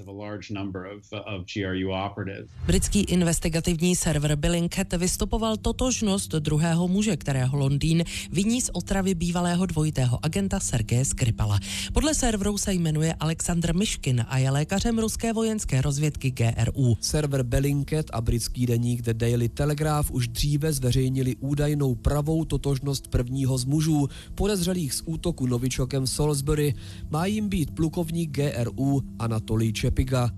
Britský 2.66 3.00
investigativní 3.00 3.96
server 3.96 4.36
Billingcat 4.36 4.92
vystupoval 4.92 5.56
totožnost 5.56 6.30
druhého 6.30 6.88
muže, 6.88 7.16
kterého 7.16 7.58
Londýn 7.58 8.04
viní 8.30 8.60
z 8.60 8.70
otravy 8.72 9.14
bývalého 9.14 9.66
dvojitého 9.66 10.18
agenta 10.22 10.60
Sergeje 10.60 11.04
Skripala. 11.04 11.58
Podle 11.92 12.14
serveru 12.14 12.58
se 12.58 12.72
jmenuje 12.72 13.14
Alexandr 13.20 13.74
Myškin 13.74 14.24
a 14.28 14.38
je 14.38 14.50
lékařem 14.50 14.98
ruské 14.98 15.32
vojenské 15.32 15.82
rozvědky 15.82 16.30
GRU. 16.30 16.75
Server 17.00 17.42
Bellingcat 17.42 18.06
a 18.12 18.20
britský 18.20 18.66
deník 18.66 19.02
The 19.02 19.14
Daily 19.14 19.48
Telegraph 19.48 20.10
už 20.10 20.28
dříve 20.28 20.72
zveřejnili 20.72 21.36
údajnou 21.36 21.94
pravou 21.94 22.44
totožnost 22.44 23.08
prvního 23.08 23.58
z 23.58 23.64
mužů 23.64 24.08
podezřelých 24.34 24.94
z 24.94 25.02
útoku 25.04 25.46
novičokem 25.46 26.02
v 26.02 26.10
Salisbury. 26.10 26.74
Má 27.10 27.26
jim 27.26 27.48
být 27.48 27.74
plukovník 27.74 28.30
GRU 28.30 29.02
Anatolij 29.18 29.72
Čepiga. 29.72 30.30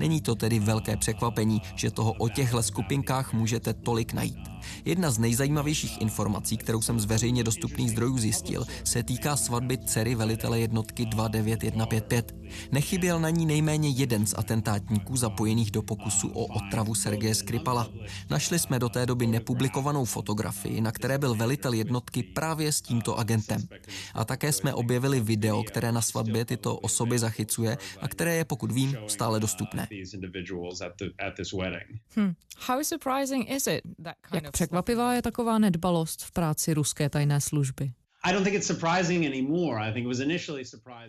Není 0.00 0.20
to 0.20 0.34
tedy 0.34 0.58
velké 0.58 0.96
překvapení, 0.96 1.60
že 1.76 1.90
toho 1.90 2.12
o 2.12 2.28
těchto 2.28 2.62
skupinkách 2.62 3.32
můžete 3.32 3.74
tolik 3.74 4.12
najít. 4.12 4.53
Jedna 4.84 5.10
z 5.10 5.18
nejzajímavějších 5.18 6.00
informací, 6.00 6.56
kterou 6.56 6.82
jsem 6.82 7.00
z 7.00 7.04
veřejně 7.04 7.44
dostupných 7.44 7.90
zdrojů 7.90 8.18
zjistil, 8.18 8.66
se 8.84 9.02
týká 9.02 9.36
svatby 9.36 9.78
dcery 9.78 10.14
velitele 10.14 10.60
jednotky 10.60 11.06
29155. 11.06 12.34
Nechyběl 12.72 13.20
na 13.20 13.30
ní 13.30 13.46
nejméně 13.46 13.88
jeden 13.88 14.26
z 14.26 14.34
atentátníků 14.38 15.16
zapojených 15.16 15.70
do 15.70 15.82
pokusu 15.82 16.28
o 16.28 16.46
otravu 16.46 16.94
Sergeje 16.94 17.34
Skripala. 17.34 17.88
Našli 18.30 18.58
jsme 18.58 18.78
do 18.78 18.88
té 18.88 19.06
doby 19.06 19.26
nepublikovanou 19.26 20.04
fotografii, 20.04 20.80
na 20.80 20.92
které 20.92 21.18
byl 21.18 21.34
velitel 21.34 21.72
jednotky 21.72 22.22
právě 22.22 22.72
s 22.72 22.80
tímto 22.80 23.18
agentem. 23.18 23.60
A 24.14 24.24
také 24.24 24.52
jsme 24.52 24.74
objevili 24.74 25.20
video, 25.20 25.62
které 25.62 25.92
na 25.92 26.02
svatbě 26.02 26.44
tyto 26.44 26.76
osoby 26.76 27.18
zachycuje 27.18 27.78
a 28.00 28.08
které 28.08 28.34
je, 28.34 28.44
pokud 28.44 28.72
vím, 28.72 28.96
stále 29.06 29.40
dostupné. 29.40 29.88
Hmm. 32.16 32.34
How 32.58 32.84
surprising 32.84 33.50
is 33.50 33.66
it? 33.66 33.82
Jak 34.32 34.53
překvapivá 34.54 35.14
je 35.14 35.22
taková 35.22 35.58
nedbalost 35.58 36.22
v 36.22 36.32
práci 36.32 36.74
ruské 36.74 37.10
tajné 37.10 37.40
služby? 37.40 37.92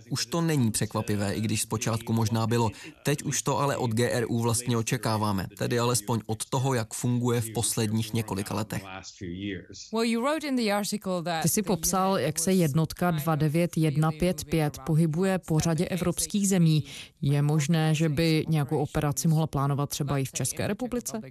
Už 0.09 0.25
to 0.25 0.41
není 0.41 0.71
překvapivé, 0.71 1.33
i 1.33 1.41
když 1.41 1.61
zpočátku 1.61 2.13
možná 2.13 2.47
bylo. 2.47 2.69
Teď 3.03 3.23
už 3.23 3.41
to 3.41 3.59
ale 3.59 3.77
od 3.77 3.91
GRU 3.91 4.39
vlastně 4.39 4.77
očekáváme, 4.77 5.47
tedy 5.57 5.79
alespoň 5.79 6.19
od 6.25 6.45
toho, 6.45 6.73
jak 6.73 6.93
funguje 6.93 7.41
v 7.41 7.49
posledních 7.53 8.13
několika 8.13 8.55
letech. 8.55 8.83
Ty 11.41 11.49
jsi 11.49 11.61
popsal, 11.61 12.19
jak 12.19 12.39
se 12.39 12.53
jednotka 12.53 13.11
29155 13.11 14.79
pohybuje 14.85 15.39
po 15.39 15.59
řadě 15.59 15.85
evropských 15.85 16.47
zemí. 16.47 16.83
Je 17.21 17.41
možné, 17.41 17.95
že 17.95 18.09
by 18.09 18.45
nějakou 18.47 18.77
operaci 18.77 19.27
mohla 19.27 19.47
plánovat 19.47 19.89
třeba 19.89 20.17
i 20.17 20.25
v 20.25 20.31
České 20.31 20.67
republice? 20.67 21.21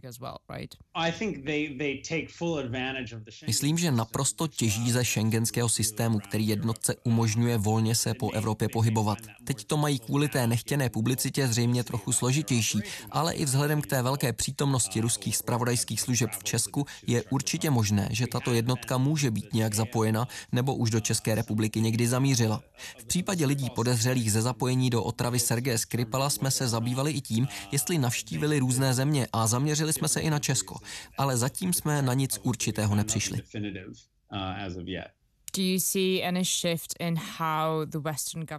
Myslím, 3.46 3.78
že 3.78 3.90
naprosto 3.90 4.46
těží 4.46 4.90
ze 4.90 5.04
šengenského 5.04 5.68
systému, 5.74 6.18
který 6.18 6.48
jednotce 6.48 6.94
umožňuje 7.04 7.58
volně 7.58 7.94
se 7.94 8.14
po 8.14 8.30
Evropě 8.30 8.68
pohybovat. 8.68 9.18
Teď 9.44 9.64
to 9.64 9.76
mají 9.76 9.98
kvůli 9.98 10.28
té 10.28 10.46
nechtěné 10.46 10.90
publicitě 10.90 11.48
zřejmě 11.48 11.84
trochu 11.84 12.12
složitější, 12.12 12.80
ale 13.10 13.34
i 13.34 13.44
vzhledem 13.44 13.82
k 13.82 13.86
té 13.86 14.02
velké 14.02 14.32
přítomnosti 14.32 15.00
ruských 15.00 15.36
spravodajských 15.36 16.00
služeb 16.00 16.30
v 16.30 16.44
Česku 16.44 16.86
je 17.06 17.22
určitě 17.30 17.70
možné, 17.70 18.08
že 18.10 18.26
tato 18.26 18.52
jednotka 18.52 18.98
může 18.98 19.30
být 19.30 19.54
nějak 19.54 19.74
zapojena 19.74 20.28
nebo 20.52 20.74
už 20.74 20.90
do 20.90 21.00
České 21.00 21.34
republiky 21.34 21.80
někdy 21.80 22.08
zamířila. 22.08 22.62
V 22.98 23.04
případě 23.04 23.46
lidí 23.46 23.70
podezřelých 23.70 24.32
ze 24.32 24.42
zapojení 24.42 24.90
do 24.90 25.02
otravy 25.02 25.38
Sergeje 25.38 25.78
Skripala 25.78 26.30
jsme 26.30 26.50
se 26.50 26.68
zabývali 26.68 27.12
i 27.12 27.20
tím, 27.20 27.48
jestli 27.72 27.98
navštívili 27.98 28.58
různé 28.58 28.94
země 28.94 29.28
a 29.32 29.46
zaměřili 29.46 29.92
jsme 29.92 30.08
se 30.08 30.20
i 30.20 30.30
na 30.30 30.38
Česko, 30.38 30.78
ale 31.18 31.36
zatím 31.36 31.72
jsme 31.72 32.02
na 32.02 32.14
nic 32.14 32.38
určitého 32.42 32.94
nepřišli. 32.94 33.40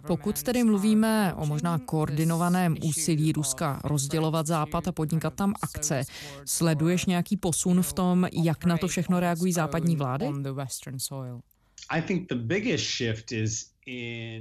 Pokud 0.06 0.42
tedy 0.42 0.64
mluvíme 0.64 1.34
o 1.34 1.46
možná 1.46 1.78
koordinovaném 1.78 2.76
úsilí 2.84 3.32
Ruska 3.32 3.80
rozdělovat 3.84 4.46
Západ 4.46 4.88
a 4.88 4.92
podnikat 4.92 5.34
tam 5.34 5.54
akce, 5.62 6.02
sleduješ 6.44 7.06
nějaký 7.06 7.36
posun 7.36 7.82
v 7.82 7.92
tom, 7.92 8.28
jak 8.32 8.64
na 8.64 8.78
to 8.78 8.88
všechno 8.88 9.20
reagují 9.20 9.52
západní 9.52 9.96
vlády? 9.96 10.26
I 11.90 12.02
think 12.02 12.28
the 12.28 12.34
biggest 12.34 12.96
shift 12.96 13.32
is 13.32 13.75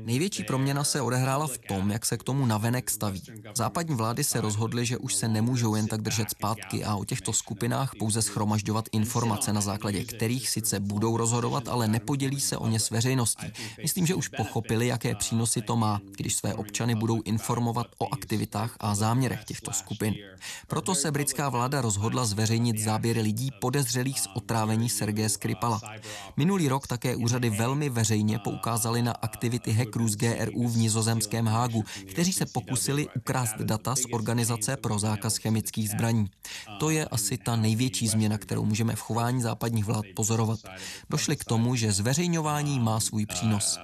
Největší 0.06 0.44
proměna 0.44 0.84
se 0.84 1.02
odehrála 1.02 1.48
v 1.48 1.58
tom, 1.58 1.92
jak 1.92 2.06
se 2.06 2.18
k 2.18 2.24
tomu 2.24 2.46
navenek 2.46 2.90
staví. 2.90 3.22
Západní 3.56 3.96
vlády 3.96 4.24
se 4.24 4.42
rozhodly, 4.42 4.86
že 4.86 4.98
už 4.98 5.16
se 5.16 5.28
nemůžou 5.28 5.76
jen 5.76 5.88
tak 5.88 6.02
držet 6.02 6.30
zpátky 6.30 6.84
a 6.84 6.96
o 6.96 7.06
těchto 7.06 7.34
skupinách 7.34 7.92
pouze 8.00 8.22
schromažďovat 8.22 8.86
informace, 8.92 9.54
na 9.54 9.62
základě 9.62 10.04
kterých 10.04 10.50
sice 10.50 10.80
budou 10.80 11.18
rozhodovat, 11.18 11.68
ale 11.68 11.88
nepodělí 11.88 12.42
se 12.42 12.58
o 12.58 12.68
ně 12.68 12.80
s 12.80 12.90
veřejností. 12.90 13.46
Myslím, 13.82 14.06
že 14.06 14.16
už 14.16 14.28
pochopili, 14.28 14.88
jaké 14.88 15.16
přínosy 15.16 15.62
to 15.62 15.76
má, 15.76 16.02
když 16.18 16.36
své 16.36 16.54
občany 16.54 16.96
budou 16.96 17.22
informovat 17.22 17.88
o 17.98 18.14
aktivitách 18.14 18.76
a 18.80 18.96
záměrech 18.96 19.44
těchto 19.44 19.72
skupin. 19.72 20.14
Proto 20.68 20.96
se 20.96 21.12
britská 21.12 21.50
vláda 21.50 21.82
rozhodla 21.82 22.26
zveřejnit 22.26 22.80
záběry 22.80 23.22
lidí 23.22 23.52
podezřelých 23.62 24.20
z 24.20 24.28
otrávení 24.34 24.90
Sergeje 24.90 25.30
Skripala. 25.30 25.82
Minulý 26.38 26.68
rok 26.68 26.88
také 26.88 27.16
úřady 27.16 27.50
velmi 27.50 27.90
veřejně 27.90 28.40
poukázaly 28.40 29.02
na 29.02 29.12
aktivity 29.12 29.35
hackerů 29.78 30.08
z 30.08 30.16
GRU 30.16 30.68
v 30.68 30.78
nizozemském 30.78 31.48
Hágu, 31.48 31.84
kteří 32.10 32.34
se 32.34 32.46
pokusili 32.46 33.08
ukrást 33.16 33.58
data 33.58 33.96
z 33.96 34.06
Organizace 34.12 34.78
pro 34.78 35.00
zákaz 35.00 35.38
chemických 35.38 35.90
zbraní. 35.90 36.26
To 36.80 36.90
je 36.90 37.06
asi 37.06 37.38
ta 37.38 37.56
největší 37.56 38.08
změna, 38.08 38.38
kterou 38.38 38.66
můžeme 38.66 38.96
v 38.96 39.02
chování 39.02 39.42
západních 39.42 39.86
vlád 39.86 40.06
pozorovat. 40.16 40.60
Došli 41.10 41.36
k 41.36 41.44
tomu, 41.44 41.76
že 41.76 41.92
zveřejňování 41.92 42.80
má 42.80 43.00
svůj 43.00 43.26
přínos. 43.26 43.80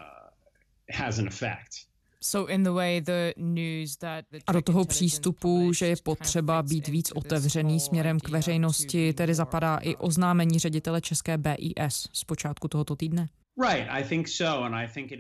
A 4.48 4.52
do 4.52 4.62
toho 4.62 4.86
přístupu, 4.86 5.74
že 5.74 5.88
je 5.88 5.96
potřeba 6.04 6.64
být 6.64 6.88
víc 6.88 7.12
otevřený 7.12 7.80
směrem 7.80 8.20
k 8.20 8.30
veřejnosti, 8.30 9.14
tedy 9.14 9.34
zapadá 9.34 9.78
i 9.78 9.96
oznámení 9.96 10.60
ředitele 10.60 11.02
české 11.02 11.38
BIS 11.38 12.08
z 12.14 12.24
počátku 12.24 12.68
tohoto 12.68 12.96
týdne? 12.96 13.28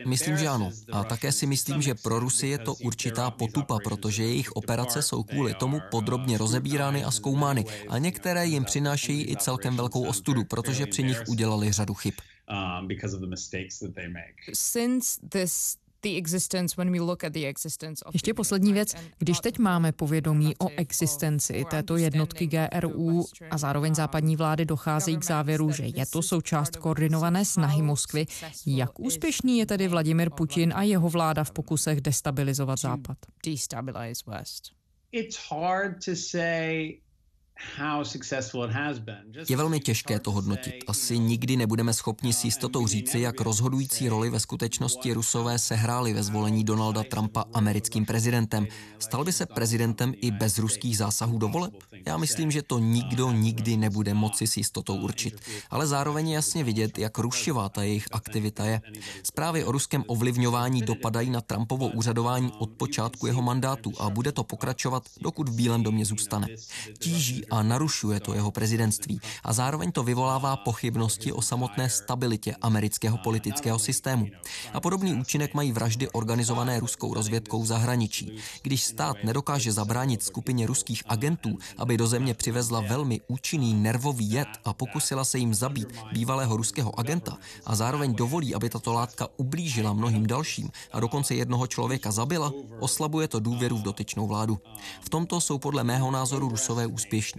Myslím, 0.05 0.37
že 0.37 0.47
ano. 0.47 0.71
A 0.91 1.03
také 1.03 1.31
si 1.31 1.45
myslím, 1.47 1.81
že 1.81 1.95
pro 1.95 2.19
Rusy 2.19 2.47
je 2.47 2.57
to 2.57 2.73
určitá 2.73 3.31
potupa, 3.31 3.79
protože 3.83 4.23
jejich 4.23 4.51
operace 4.51 5.01
jsou 5.01 5.23
kvůli 5.23 5.53
tomu 5.53 5.81
podrobně 5.91 6.37
rozebírány 6.37 7.03
a 7.03 7.11
zkoumány. 7.11 7.65
A 7.89 7.97
některé 7.97 8.45
jim 8.45 8.65
přinášejí 8.65 9.31
i 9.31 9.35
celkem 9.35 9.77
velkou 9.77 10.03
ostudu, 10.05 10.43
protože 10.43 10.85
při 10.85 11.03
nich 11.03 11.21
udělali 11.27 11.71
řadu 11.71 11.93
chyb. 11.93 12.13
Um, 12.51 12.87
Since 14.53 15.19
this 15.29 15.80
ještě 18.13 18.33
poslední 18.33 18.73
věc. 18.73 18.95
Když 19.19 19.39
teď 19.39 19.59
máme 19.59 19.91
povědomí 19.91 20.55
o 20.57 20.69
existenci 20.77 21.65
této 21.69 21.97
jednotky 21.97 22.47
GRU 22.47 23.25
a 23.51 23.57
zároveň 23.57 23.95
západní 23.95 24.35
vlády 24.35 24.65
docházejí 24.65 25.17
k 25.17 25.25
závěru, 25.25 25.71
že 25.71 25.83
je 25.83 26.05
to 26.05 26.21
součást 26.21 26.75
koordinované 26.75 27.45
snahy 27.45 27.81
Moskvy, 27.81 28.25
jak 28.65 28.99
úspěšný 28.99 29.57
je 29.57 29.65
tedy 29.65 29.87
Vladimir 29.87 30.29
Putin 30.29 30.73
a 30.75 30.83
jeho 30.83 31.09
vláda 31.09 31.43
v 31.43 31.51
pokusech 31.51 32.01
destabilizovat 32.01 32.79
Západ? 32.79 33.17
Je 39.49 39.57
velmi 39.57 39.79
těžké 39.79 40.19
to 40.19 40.31
hodnotit. 40.31 40.75
Asi 40.87 41.19
nikdy 41.19 41.57
nebudeme 41.57 41.93
schopni 41.93 42.33
s 42.33 42.45
jistotou 42.45 42.87
říci, 42.87 43.19
jak 43.19 43.41
rozhodující 43.41 44.09
roli 44.09 44.29
ve 44.29 44.39
skutečnosti 44.39 45.13
Rusové 45.13 45.59
sehráli 45.59 46.13
ve 46.13 46.23
zvolení 46.23 46.63
Donalda 46.63 47.03
Trumpa 47.03 47.45
americkým 47.53 48.05
prezidentem. 48.05 48.67
Stal 48.99 49.23
by 49.23 49.33
se 49.33 49.45
prezidentem 49.45 50.13
i 50.21 50.31
bez 50.31 50.57
ruských 50.57 50.97
zásahů 50.97 51.37
do 51.37 51.47
voleb? 51.47 51.73
Já 52.05 52.17
myslím, 52.17 52.51
že 52.51 52.61
to 52.61 52.79
nikdo 52.79 53.31
nikdy 53.31 53.77
nebude 53.77 54.13
moci 54.13 54.47
s 54.47 54.57
jistotou 54.57 54.95
určit. 54.95 55.41
Ale 55.69 55.87
zároveň 55.87 56.29
je 56.29 56.35
jasně 56.35 56.63
vidět, 56.63 56.97
jak 56.97 57.17
rušivá 57.17 57.69
ta 57.69 57.83
jejich 57.83 58.07
aktivita 58.11 58.65
je. 58.65 58.81
Zprávy 59.23 59.63
o 59.63 59.71
ruském 59.71 60.03
ovlivňování 60.07 60.81
dopadají 60.81 61.29
na 61.29 61.41
Trumpovo 61.41 61.87
úřadování 61.87 62.51
od 62.59 62.69
počátku 62.69 63.27
jeho 63.27 63.41
mandátu 63.41 63.91
a 63.99 64.09
bude 64.09 64.31
to 64.31 64.43
pokračovat, 64.43 65.03
dokud 65.21 65.49
v 65.49 65.55
Bílém 65.55 65.83
domě 65.83 66.05
zůstane. 66.05 66.47
Tíží 66.99 67.45
a 67.51 67.63
narušuje 67.63 68.19
to 68.19 68.33
jeho 68.33 68.51
prezidentství 68.51 69.19
a 69.43 69.53
zároveň 69.53 69.91
to 69.91 70.03
vyvolává 70.03 70.55
pochybnosti 70.55 71.31
o 71.31 71.41
samotné 71.41 71.89
stabilitě 71.89 72.55
amerického 72.61 73.17
politického 73.17 73.79
systému. 73.79 74.27
A 74.73 74.79
podobný 74.79 75.13
účinek 75.13 75.53
mají 75.53 75.71
vraždy 75.71 76.09
organizované 76.09 76.79
ruskou 76.79 77.13
rozvědkou 77.13 77.61
v 77.61 77.65
zahraničí. 77.65 78.37
Když 78.61 78.83
stát 78.83 79.17
nedokáže 79.23 79.71
zabránit 79.71 80.23
skupině 80.23 80.67
ruských 80.67 81.03
agentů, 81.07 81.57
aby 81.77 81.97
do 81.97 82.07
země 82.07 82.33
přivezla 82.33 82.79
velmi 82.79 83.21
účinný 83.27 83.73
nervový 83.73 84.31
jed 84.31 84.47
a 84.65 84.73
pokusila 84.73 85.25
se 85.25 85.37
jim 85.37 85.53
zabít 85.53 85.87
bývalého 86.13 86.57
ruského 86.57 86.99
agenta 86.99 87.37
a 87.65 87.75
zároveň 87.75 88.15
dovolí, 88.15 88.55
aby 88.55 88.69
tato 88.69 88.93
látka 88.93 89.27
ublížila 89.37 89.93
mnohým 89.93 90.27
dalším 90.27 90.69
a 90.91 90.99
dokonce 90.99 91.35
jednoho 91.35 91.67
člověka 91.67 92.11
zabila, 92.11 92.53
oslabuje 92.79 93.27
to 93.27 93.39
důvěru 93.39 93.77
v 93.77 93.81
dotyčnou 93.81 94.27
vládu. 94.27 94.59
V 95.01 95.09
tomto 95.09 95.41
jsou 95.41 95.57
podle 95.57 95.83
mého 95.83 96.11
názoru 96.11 96.49
rusové 96.49 96.87
úspěšní. 96.87 97.30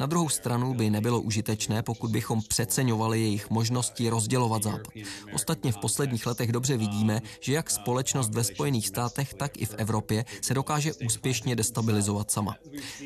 Na 0.00 0.06
druhou 0.06 0.28
stranu 0.28 0.74
by 0.74 0.90
nebylo 0.90 1.20
užitečné, 1.20 1.82
pokud 1.82 2.10
bychom 2.10 2.42
přeceňovali 2.48 3.20
jejich 3.20 3.50
možnosti 3.50 4.08
rozdělovat 4.08 4.62
Západ. 4.62 4.92
Ostatně 5.34 5.72
v 5.72 5.78
posledních 5.78 6.26
letech 6.26 6.52
dobře 6.52 6.76
vidíme, 6.76 7.20
že 7.40 7.52
jak 7.52 7.70
společnost 7.70 8.34
ve 8.34 8.44
Spojených 8.44 8.88
státech, 8.88 9.34
tak 9.34 9.56
i 9.56 9.66
v 9.66 9.74
Evropě 9.78 10.24
se 10.42 10.54
dokáže 10.54 10.92
úspěšně 11.06 11.56
destabilizovat 11.56 12.30
sama. 12.30 12.56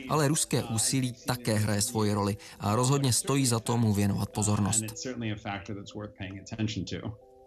Ale 0.08 0.28
ruské 0.28 0.62
úsilí 0.64 1.14
také 1.26 1.54
hraje 1.54 1.82
svoji 1.82 2.12
roli 2.12 2.36
a 2.60 2.74
rozhodně 2.74 3.12
stojí 3.12 3.46
za 3.46 3.60
to 3.60 3.76
mu 3.76 3.92
věnovat 3.92 4.30
pozornost. 4.30 4.84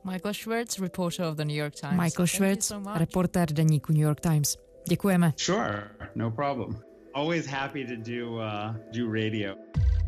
Michael 0.05 0.33
Schwartz, 0.33 0.79
reporter 0.79 1.25
of 1.25 1.35
the 1.35 1.45
New 1.45 1.55
York 1.55 1.75
Times. 1.75 2.03
Michael 2.03 2.27
Schwartz, 2.27 2.71
reportér 2.95 3.53
deníku 3.53 3.93
New 3.93 4.01
York 4.01 4.19
Times. 4.19 4.57
Děkujeme. 4.89 5.33
Sure, 5.37 5.89
no 6.15 6.31
problem. 6.31 6.92
Always 7.13 7.45
happy 7.45 7.85
to 7.85 7.95
do, 7.95 8.31
uh, 8.31 8.75
do 8.91 9.13
radio. 9.13 9.55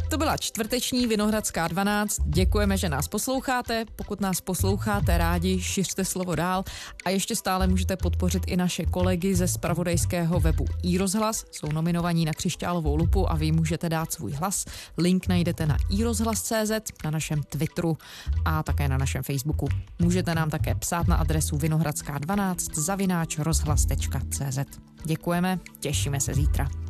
To 0.10 0.18
byla 0.18 0.38
čtvrteční 0.38 1.08
Vinohradská 1.08 1.68
12. 1.68 2.22
Děkujeme, 2.26 2.78
že 2.78 2.90
nás 2.90 3.08
posloucháte. 3.08 3.86
Pokud 3.96 4.22
nás 4.22 4.42
posloucháte 4.42 5.18
rádi, 5.18 5.62
šiřte 5.62 6.06
slovo 6.06 6.36
dál. 6.36 6.64
A 7.06 7.10
ještě 7.10 7.36
stále 7.36 7.68
můžete 7.68 7.98
podpořit 7.98 8.44
i 8.48 8.58
naše 8.58 8.86
kolegy 8.86 9.36
ze 9.36 9.48
spravodajského 9.48 10.40
webu 10.40 10.66
iRozhlas. 10.84 11.46
Jsou 11.52 11.72
nominovaní 11.72 12.26
na 12.26 12.34
křišťálovou 12.34 12.96
lupu 12.96 13.32
a 13.32 13.36
vy 13.36 13.52
můžete 13.52 13.90
dát 13.90 14.14
svůj 14.14 14.32
hlas. 14.32 14.66
Link 14.98 15.28
najdete 15.28 15.66
na 15.66 15.78
iRozhlas.cz, 15.90 16.72
na 17.04 17.12
našem 17.12 17.44
Twitteru 17.44 17.98
a 18.46 18.64
také 18.64 18.88
na 18.88 18.98
našem 18.98 19.24
Facebooku. 19.24 19.68
Můžete 20.00 20.36
nám 20.36 20.50
také 20.50 20.76
psát 20.76 21.08
na 21.08 21.16
adresu 21.16 21.58
vinohradská12 21.58 22.56
zavináč 22.74 23.38
rozhlas.cz. 23.38 24.60
Děkujeme, 25.06 25.60
těšíme 25.80 26.20
se 26.20 26.34
zítra. 26.34 26.85